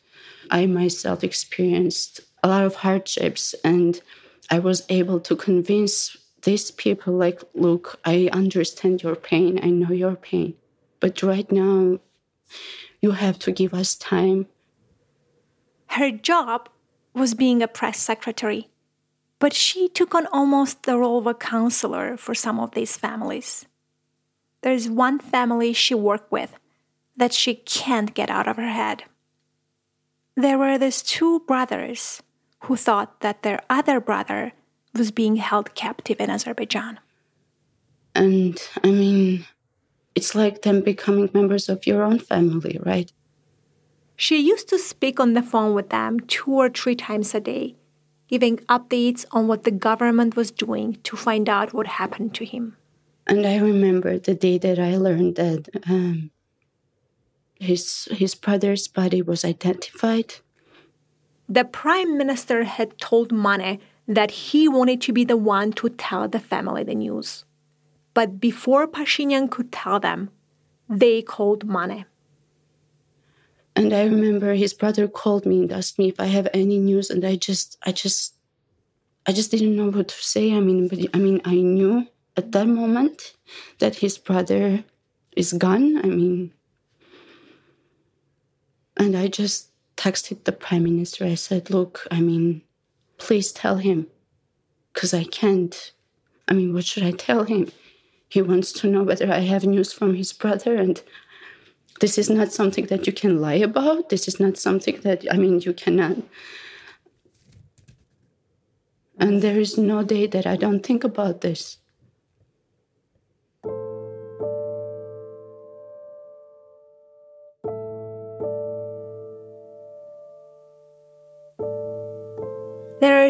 I 0.51 0.65
myself 0.65 1.23
experienced 1.23 2.19
a 2.43 2.49
lot 2.49 2.65
of 2.65 2.75
hardships, 2.75 3.55
and 3.63 4.01
I 4.51 4.59
was 4.59 4.83
able 4.89 5.21
to 5.21 5.37
convince 5.37 6.17
these 6.45 6.71
people 6.71 7.13
like 7.13 7.43
look 7.53 7.99
i 8.05 8.29
understand 8.31 9.03
your 9.03 9.15
pain. 9.15 9.59
I 9.61 9.69
know 9.69 9.91
your 9.91 10.15
pain. 10.15 10.55
But 10.99 11.21
right 11.21 11.51
now 11.51 11.99
you 13.01 13.11
have 13.11 13.37
to 13.39 13.51
give 13.51 13.73
us 13.73 13.95
time. 13.95 14.47
Her 15.87 16.09
job 16.11 16.69
was 17.13 17.33
being 17.33 17.61
a 17.61 17.67
press 17.67 17.99
secretary 17.99 18.69
but 19.39 19.53
she 19.53 19.87
took 19.87 20.15
on 20.15 20.27
almost 20.27 20.83
the 20.83 20.97
role 20.97 21.19
of 21.19 21.27
a 21.27 21.33
counselor 21.33 22.17
for 22.17 22.33
some 22.33 22.59
of 22.59 22.71
these 22.71 22.97
families. 22.97 23.65
There's 24.61 24.89
one 24.89 25.19
family 25.19 25.73
she 25.73 25.93
worked 25.93 26.31
with 26.31 26.57
that 27.17 27.33
she 27.33 27.55
can't 27.55 28.13
get 28.13 28.29
out 28.29 28.47
of 28.47 28.57
her 28.57 28.69
head. 28.69 29.03
There 30.35 30.57
were 30.57 30.77
these 30.77 31.01
two 31.01 31.41
brothers 31.41 32.23
who 32.61 32.75
thought 32.75 33.21
that 33.21 33.43
their 33.43 33.61
other 33.69 33.99
brother 33.99 34.53
was 34.97 35.11
being 35.11 35.35
held 35.37 35.75
captive 35.75 36.19
in 36.19 36.29
Azerbaijan. 36.29 36.99
And 38.13 38.57
I 38.83 38.91
mean, 38.91 39.45
it's 40.15 40.33
like 40.35 40.61
them 40.61 40.81
becoming 40.81 41.29
members 41.33 41.67
of 41.69 41.85
your 41.85 42.03
own 42.03 42.19
family, 42.19 42.79
right? 42.83 43.11
She 44.15 44.39
used 44.39 44.69
to 44.69 44.79
speak 44.79 45.19
on 45.19 45.33
the 45.33 45.43
phone 45.43 45.73
with 45.73 45.89
them 45.89 46.21
two 46.21 46.51
or 46.51 46.69
three 46.69 46.95
times 46.95 47.35
a 47.35 47.41
day, 47.41 47.75
giving 48.29 48.57
updates 48.69 49.25
on 49.31 49.47
what 49.47 49.63
the 49.63 49.71
government 49.71 50.37
was 50.37 50.51
doing 50.51 50.97
to 51.03 51.17
find 51.17 51.49
out 51.49 51.73
what 51.73 51.87
happened 51.87 52.33
to 52.35 52.45
him. 52.45 52.77
And 53.27 53.45
I 53.45 53.57
remember 53.57 54.17
the 54.17 54.35
day 54.35 54.57
that 54.59 54.79
I 54.79 54.95
learned 54.95 55.35
that 55.35 55.67
um, 55.89 56.31
his 57.59 58.07
his 58.11 58.35
brother's 58.35 58.87
body 58.87 59.21
was 59.21 59.43
identified. 59.43 60.35
The 61.49 61.65
prime 61.65 62.17
minister 62.17 62.63
had 62.63 62.97
told 62.97 63.31
Mane 63.31 63.79
that 64.07 64.31
he 64.31 64.67
wanted 64.67 65.01
to 65.01 65.13
be 65.13 65.23
the 65.23 65.37
one 65.37 65.73
to 65.73 65.89
tell 65.89 66.27
the 66.27 66.39
family 66.39 66.83
the 66.83 66.95
news. 66.95 67.45
But 68.13 68.39
before 68.39 68.87
Pashinyan 68.87 69.49
could 69.49 69.71
tell 69.71 69.99
them, 69.99 70.29
they 70.87 71.21
called 71.21 71.67
Mane. 71.67 72.05
And 73.75 73.93
I 73.93 74.03
remember 74.05 74.53
his 74.53 74.73
brother 74.73 75.07
called 75.07 75.45
me 75.45 75.59
and 75.61 75.71
asked 75.71 75.99
me 75.99 76.07
if 76.07 76.19
I 76.19 76.27
have 76.27 76.47
any 76.53 76.77
news, 76.77 77.09
and 77.09 77.25
I 77.25 77.35
just, 77.35 77.77
I 77.85 77.91
just, 77.91 78.35
I 79.25 79.33
just 79.33 79.51
didn't 79.51 79.75
know 79.75 79.89
what 79.89 80.07
to 80.07 80.23
say. 80.23 80.53
I 80.53 80.61
mean, 80.61 80.87
but 80.87 80.99
I 81.13 81.17
mean, 81.17 81.41
I 81.43 81.55
knew 81.55 82.07
at 82.37 82.53
that 82.53 82.67
moment 82.67 83.35
that 83.79 83.95
his 83.95 84.17
brother 84.17 84.85
is 85.35 85.51
gone. 85.51 85.97
I 85.97 86.07
mean, 86.07 86.53
and 88.95 89.17
I 89.17 89.27
just 89.27 89.71
texted 89.97 90.45
the 90.45 90.53
prime 90.53 90.83
minister. 90.83 91.25
I 91.25 91.35
said, 91.35 91.69
"Look, 91.69 92.07
I 92.11 92.21
mean, 92.21 92.61
please 93.17 93.51
tell 93.51 93.77
him, 93.77 94.07
because 94.93 95.13
I 95.13 95.23
can't. 95.23 95.91
I 96.47 96.53
mean, 96.53 96.73
what 96.73 96.85
should 96.85 97.03
I 97.03 97.11
tell 97.11 97.43
him? 97.43 97.71
He 98.29 98.41
wants 98.41 98.71
to 98.73 98.87
know 98.87 99.03
whether 99.03 99.31
I 99.31 99.39
have 99.39 99.65
news 99.65 99.93
from 99.93 100.15
his 100.15 100.33
brother, 100.33 100.75
and 100.75 101.01
this 102.01 102.17
is 102.17 102.29
not 102.29 102.51
something 102.51 102.87
that 102.87 103.07
you 103.07 103.13
can 103.13 103.39
lie 103.39 103.53
about. 103.53 104.09
This 104.09 104.27
is 104.27 104.39
not 104.39 104.57
something 104.57 104.99
that 105.01 105.25
I 105.31 105.37
mean, 105.37 105.61
you 105.61 105.73
cannot." 105.73 106.17
And 109.17 109.41
there 109.41 109.59
is 109.59 109.77
no 109.77 110.03
day 110.03 110.27
that 110.27 110.45
I 110.45 110.57
don't 110.57 110.85
think 110.85 111.03
about 111.03 111.41
this. 111.41 111.77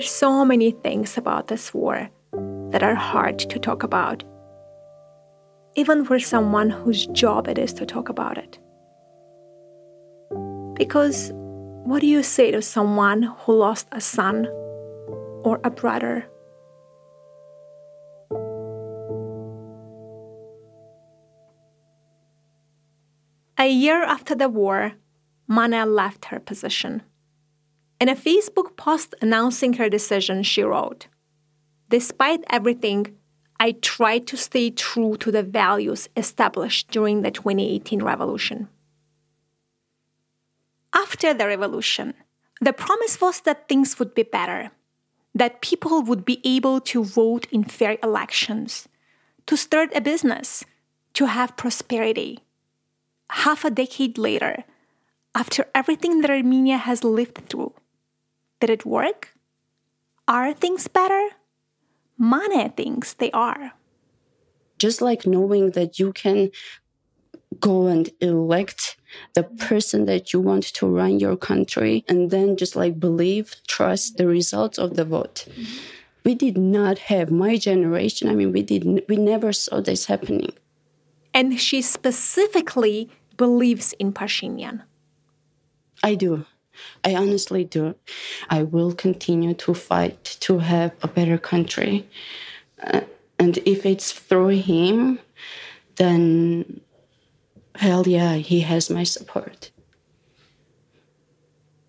So 0.06 0.46
many 0.46 0.70
things 0.70 1.18
about 1.18 1.48
this 1.48 1.74
war 1.74 2.10
that 2.70 2.84
are 2.84 2.94
hard 2.94 3.40
to 3.40 3.58
talk 3.58 3.82
about, 3.82 4.24
even 5.76 6.06
for 6.06 6.20
someone 6.20 6.70
whose 6.70 7.08
job 7.08 7.48
it 7.48 7.58
is 7.58 7.74
to 7.74 7.88
talk 7.88 8.08
about 8.08 8.38
it. 8.38 8.60
Because 10.76 11.32
what 11.86 12.02
do 12.02 12.08
you 12.08 12.22
say 12.22 12.52
to 12.52 12.62
someone 12.62 13.24
who 13.24 13.56
lost 13.56 13.88
a 13.92 14.00
son 14.00 14.46
or 15.44 15.60
a 15.64 15.72
brother? 15.72 16.26
A 23.58 23.68
year 23.68 24.04
after 24.04 24.36
the 24.36 24.50
war, 24.50 24.94
Mane 25.48 25.96
left 25.96 26.26
her 26.26 26.40
position. 26.40 27.02
In 28.06 28.10
a 28.10 28.16
Facebook 28.16 28.78
post 28.78 29.16
announcing 29.20 29.74
her 29.74 29.90
decision, 29.90 30.44
she 30.44 30.62
wrote 30.62 31.08
Despite 31.90 32.44
everything, 32.52 33.18
I 33.60 33.72
tried 33.82 34.28
to 34.28 34.38
stay 34.38 34.70
true 34.70 35.18
to 35.18 35.32
the 35.32 35.42
values 35.42 36.08
established 36.16 36.92
during 36.92 37.24
the 37.24 37.32
2018 37.32 38.04
revolution. 38.04 38.70
After 40.94 41.34
the 41.34 41.48
revolution, 41.48 42.14
the 42.62 42.74
promise 42.74 43.20
was 43.20 43.42
that 43.42 43.68
things 43.68 43.98
would 43.98 44.14
be 44.14 44.22
better, 44.22 44.70
that 45.34 45.62
people 45.62 46.04
would 46.04 46.26
be 46.26 46.42
able 46.46 46.82
to 46.82 47.04
vote 47.04 47.48
in 47.52 47.64
fair 47.64 47.98
elections, 48.04 48.88
to 49.48 49.58
start 49.58 49.90
a 49.96 50.00
business, 50.00 50.64
to 51.16 51.26
have 51.26 51.58
prosperity. 51.58 52.42
Half 53.32 53.66
a 53.66 53.72
decade 53.72 54.20
later, 54.20 54.64
after 55.34 55.66
everything 55.74 56.22
that 56.22 56.30
Armenia 56.30 56.78
has 56.78 57.04
lived 57.04 57.50
through, 57.50 57.74
did 58.60 58.70
it 58.70 58.86
work? 58.86 59.30
Are 60.28 60.54
things 60.54 60.88
better? 60.88 61.30
Mane 62.18 62.72
thinks 62.72 63.14
they 63.14 63.32
are. 63.32 63.74
Just 64.80 65.02
like 65.02 65.26
knowing 65.26 65.72
that 65.72 66.00
you 66.00 66.14
can 66.14 66.52
go 67.60 67.88
and 67.88 68.10
elect 68.22 68.98
the 69.34 69.44
person 69.44 70.06
that 70.06 70.34
you 70.34 70.40
want 70.40 70.64
to 70.64 70.88
run 70.88 71.20
your 71.20 71.38
country 71.38 72.04
and 72.08 72.32
then 72.32 72.58
just 72.58 72.76
like 72.76 73.00
believe, 73.00 73.56
trust 73.68 74.18
the 74.18 74.28
results 74.28 74.78
of 74.78 74.96
the 74.96 75.06
vote. 75.06 75.46
Mm-hmm. 75.50 75.78
We 76.24 76.36
did 76.36 76.58
not 76.58 76.98
have 76.98 77.30
my 77.30 77.56
generation. 77.56 78.30
I 78.30 78.36
mean, 78.36 78.52
we 78.52 78.64
did 78.64 79.06
we 79.08 79.16
never 79.16 79.54
saw 79.54 79.80
this 79.80 80.06
happening. 80.06 80.54
And 81.34 81.60
she 81.60 81.82
specifically 81.82 83.12
believes 83.38 83.94
in 84.00 84.12
Pashinyan. 84.12 84.84
I 86.02 86.16
do. 86.16 86.46
I 87.04 87.16
honestly 87.16 87.64
do. 87.64 87.96
I 88.50 88.64
will 88.64 88.94
continue 88.94 89.54
to 89.56 89.74
fight 89.74 90.24
to 90.42 90.60
have 90.60 90.94
a 91.02 91.08
better 91.08 91.38
country. 91.38 92.08
Uh, 92.82 93.02
and 93.40 93.58
if 93.60 93.86
it's 93.86 94.12
through 94.12 94.60
him, 94.60 95.20
then 95.96 96.82
hell 97.76 98.08
yeah, 98.08 98.36
he 98.36 98.62
has 98.62 98.90
my 98.90 99.04
support. 99.04 99.72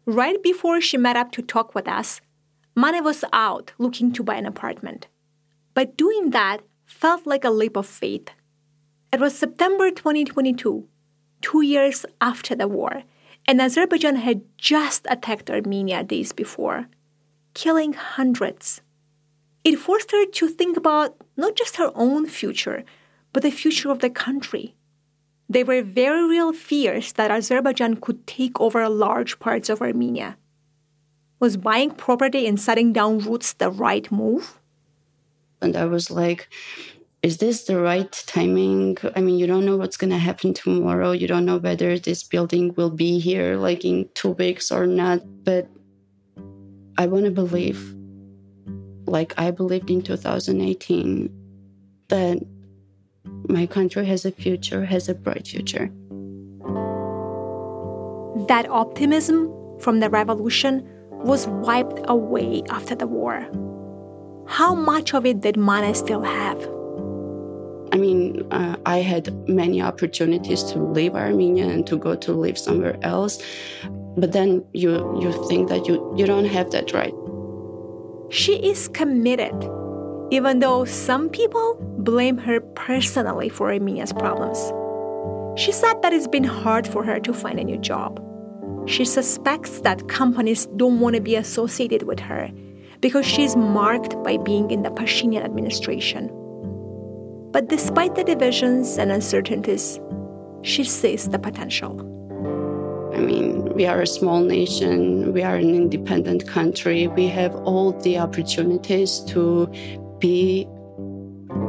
Right 0.04 0.40
before 0.42 0.80
she 0.80 0.96
met 0.96 1.16
up 1.16 1.32
to 1.32 1.42
talk 1.42 1.74
with 1.74 1.88
us, 1.88 2.20
Mane 2.76 3.02
was 3.02 3.24
out 3.32 3.72
looking 3.78 4.12
to 4.12 4.22
buy 4.22 4.36
an 4.36 4.46
apartment. 4.46 5.08
But 5.74 5.96
doing 5.96 6.30
that 6.30 6.60
felt 6.86 7.26
like 7.26 7.44
a 7.44 7.50
leap 7.50 7.76
of 7.76 7.86
faith. 7.86 8.30
It 9.12 9.20
was 9.20 9.36
September 9.36 9.90
2022, 9.90 10.86
two 11.40 11.62
years 11.62 12.06
after 12.20 12.54
the 12.54 12.68
war, 12.68 13.02
and 13.48 13.60
Azerbaijan 13.60 14.16
had 14.16 14.42
just 14.58 15.06
attacked 15.08 15.50
Armenia 15.50 16.02
days 16.02 16.32
before, 16.32 16.88
killing 17.54 17.92
hundreds. 17.92 18.80
It 19.64 19.78
forced 19.78 20.10
her 20.12 20.26
to 20.26 20.48
think 20.48 20.76
about 20.76 21.16
not 21.36 21.56
just 21.56 21.76
her 21.76 21.92
own 21.94 22.26
future, 22.26 22.84
but 23.32 23.42
the 23.42 23.50
future 23.50 23.90
of 23.90 24.00
the 24.00 24.10
country. 24.10 24.74
There 25.48 25.64
were 25.64 25.82
very 25.82 26.28
real 26.28 26.52
fears 26.52 27.12
that 27.12 27.30
Azerbaijan 27.30 27.96
could 27.96 28.26
take 28.26 28.60
over 28.60 28.88
large 28.88 29.38
parts 29.38 29.68
of 29.68 29.80
Armenia. 29.80 30.36
Was 31.38 31.56
buying 31.56 31.90
property 31.90 32.46
and 32.46 32.58
setting 32.58 32.92
down 32.92 33.18
roots 33.18 33.52
the 33.52 33.70
right 33.70 34.10
move? 34.10 34.58
And 35.60 35.76
I 35.76 35.84
was 35.84 36.10
like, 36.10 36.48
is 37.26 37.38
this 37.38 37.64
the 37.64 37.80
right 37.80 38.12
timing? 38.28 38.96
I 39.16 39.20
mean, 39.20 39.36
you 39.36 39.48
don't 39.48 39.66
know 39.66 39.76
what's 39.76 39.96
going 39.96 40.10
to 40.10 40.16
happen 40.16 40.54
tomorrow. 40.54 41.10
You 41.10 41.26
don't 41.26 41.44
know 41.44 41.56
whether 41.56 41.98
this 41.98 42.22
building 42.22 42.72
will 42.76 42.90
be 42.90 43.18
here 43.18 43.56
like 43.56 43.84
in 43.84 44.08
two 44.14 44.30
weeks 44.30 44.70
or 44.70 44.86
not. 44.86 45.22
But 45.42 45.68
I 46.96 47.08
want 47.08 47.24
to 47.24 47.32
believe, 47.32 47.96
like 49.06 49.34
I 49.36 49.50
believed 49.50 49.90
in 49.90 50.02
2018, 50.02 51.28
that 52.10 52.46
my 53.48 53.66
country 53.66 54.06
has 54.06 54.24
a 54.24 54.30
future, 54.30 54.84
has 54.84 55.08
a 55.08 55.14
bright 55.14 55.48
future. 55.48 55.90
That 58.46 58.68
optimism 58.70 59.52
from 59.80 59.98
the 59.98 60.10
revolution 60.10 60.88
was 61.10 61.48
wiped 61.48 61.98
away 62.04 62.62
after 62.70 62.94
the 62.94 63.08
war. 63.08 63.50
How 64.46 64.76
much 64.76 65.12
of 65.12 65.26
it 65.26 65.40
did 65.40 65.56
Mane 65.56 65.92
still 65.92 66.22
have? 66.22 66.75
I 67.92 67.96
mean, 67.98 68.46
uh, 68.50 68.76
I 68.86 68.98
had 68.98 69.32
many 69.48 69.80
opportunities 69.80 70.62
to 70.64 70.78
leave 70.78 71.14
Armenia 71.14 71.68
and 71.68 71.86
to 71.86 71.96
go 71.96 72.14
to 72.16 72.32
live 72.32 72.58
somewhere 72.58 72.98
else, 73.02 73.42
but 74.16 74.32
then 74.32 74.64
you 74.72 74.90
you 75.20 75.32
think 75.48 75.68
that 75.68 75.86
you 75.86 76.12
you 76.16 76.26
don't 76.26 76.46
have 76.46 76.70
that 76.70 76.92
right. 76.92 77.14
She 78.30 78.56
is 78.56 78.88
committed, 78.88 79.54
even 80.30 80.58
though 80.58 80.84
some 80.84 81.28
people 81.28 81.78
blame 81.98 82.38
her 82.38 82.60
personally 82.60 83.48
for 83.48 83.72
Armenia's 83.72 84.12
problems. 84.12 84.58
She 85.58 85.72
said 85.72 86.02
that 86.02 86.12
it's 86.12 86.28
been 86.28 86.44
hard 86.44 86.86
for 86.86 87.04
her 87.04 87.20
to 87.20 87.32
find 87.32 87.58
a 87.58 87.64
new 87.64 87.78
job. 87.78 88.22
She 88.86 89.04
suspects 89.04 89.80
that 89.80 90.08
companies 90.08 90.66
don't 90.76 91.00
want 91.00 91.16
to 91.16 91.20
be 91.20 91.34
associated 91.34 92.02
with 92.04 92.20
her 92.20 92.50
because 93.00 93.26
she's 93.26 93.56
marked 93.56 94.20
by 94.22 94.36
being 94.36 94.70
in 94.70 94.82
the 94.82 94.90
Pashinyan 94.90 95.44
administration. 95.44 96.30
But 97.56 97.68
despite 97.68 98.16
the 98.16 98.22
divisions 98.22 98.98
and 98.98 99.10
uncertainties, 99.10 99.98
she 100.60 100.84
sees 100.84 101.30
the 101.30 101.38
potential. 101.38 101.98
I 103.14 103.20
mean, 103.20 103.72
we 103.72 103.86
are 103.86 104.02
a 104.02 104.06
small 104.06 104.40
nation, 104.40 105.32
we 105.32 105.42
are 105.42 105.56
an 105.56 105.74
independent 105.74 106.46
country, 106.46 107.08
we 107.08 107.28
have 107.28 107.54
all 107.64 107.92
the 107.92 108.18
opportunities 108.18 109.20
to 109.28 109.72
be 110.18 110.64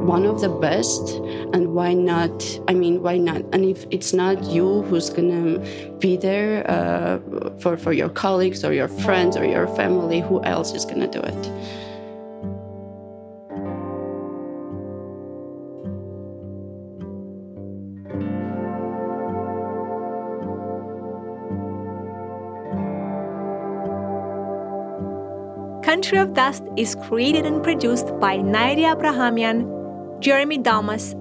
one 0.04 0.26
of 0.26 0.42
the 0.42 0.50
best. 0.50 1.22
And 1.54 1.74
why 1.74 1.94
not 1.94 2.36
i 2.68 2.74
mean 2.74 3.02
why 3.02 3.18
not? 3.18 3.44
And 3.54 3.64
if 3.64 3.86
it's 3.90 4.12
not 4.12 4.44
you 4.44 4.82
who's 4.90 5.10
gonna 5.10 5.60
be 6.00 6.18
there 6.18 6.70
uh, 6.70 7.20
for, 7.62 7.78
for 7.78 7.94
your 7.94 8.10
colleagues 8.10 8.66
or 8.66 8.74
your 8.74 8.90
friends 8.90 9.38
or 9.38 9.46
your 9.46 9.68
family 9.78 10.20
who 10.20 10.44
else 10.44 10.74
is 10.74 10.84
gonna 10.84 11.08
do 11.08 11.22
it 11.22 11.52
Country 25.88 26.18
of 26.18 26.34
Dust 26.34 26.64
is 26.76 26.96
created 26.96 27.46
and 27.46 27.64
produced 27.64 28.08
by 28.20 28.40
Nairi 28.40 28.84
Abrahamian, 28.92 29.62
Jeremy 30.20 30.58
Dalmas, 30.58 31.14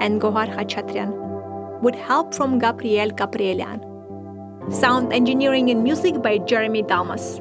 and 0.00 0.20
Gohar 0.20 0.52
Khachatrian, 0.52 1.12
with 1.80 1.94
help 1.94 2.34
from 2.34 2.58
Gabriel 2.58 3.12
Gabrielian. 3.12 3.80
Sound 4.68 5.12
engineering 5.12 5.70
and 5.70 5.84
music 5.84 6.20
by 6.22 6.38
Jeremy 6.38 6.82
Dalmas. 6.82 7.40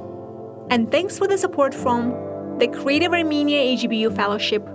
And 0.69 0.91
thanks 0.91 1.17
for 1.17 1.27
the 1.27 1.39
support 1.39 1.73
from 1.73 2.11
the 2.59 2.67
Creative 2.67 3.13
Armenia 3.13 3.57
AGBU 3.75 4.15
Fellowship, 4.15 4.69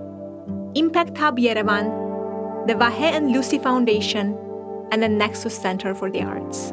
Impact 0.75 1.17
Hub 1.17 1.39
Yerevan, 1.39 2.67
the 2.67 2.75
Vahe 2.75 3.13
and 3.15 3.31
Lucy 3.31 3.61
Foundation, 3.61 4.37
and 4.91 5.01
the 5.01 5.09
Nexus 5.09 5.57
Center 5.57 5.95
for 5.95 6.11
the 6.11 6.23
Arts. 6.23 6.73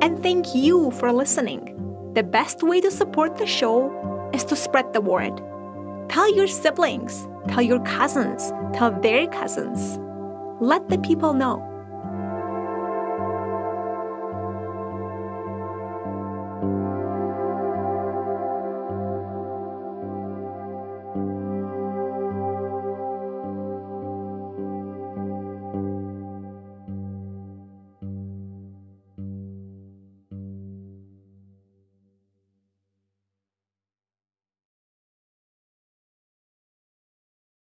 And 0.00 0.22
thank 0.22 0.54
you 0.54 0.92
for 0.92 1.12
listening. 1.12 1.87
The 2.14 2.22
best 2.22 2.62
way 2.62 2.80
to 2.80 2.90
support 2.90 3.36
the 3.36 3.46
show 3.46 4.30
is 4.32 4.44
to 4.44 4.56
spread 4.56 4.92
the 4.92 5.00
word. 5.00 5.42
Tell 6.08 6.34
your 6.34 6.46
siblings, 6.46 7.28
tell 7.48 7.62
your 7.62 7.80
cousins, 7.80 8.50
tell 8.72 8.98
their 9.00 9.26
cousins. 9.26 9.98
Let 10.60 10.88
the 10.88 10.98
people 10.98 11.34
know. 11.34 11.67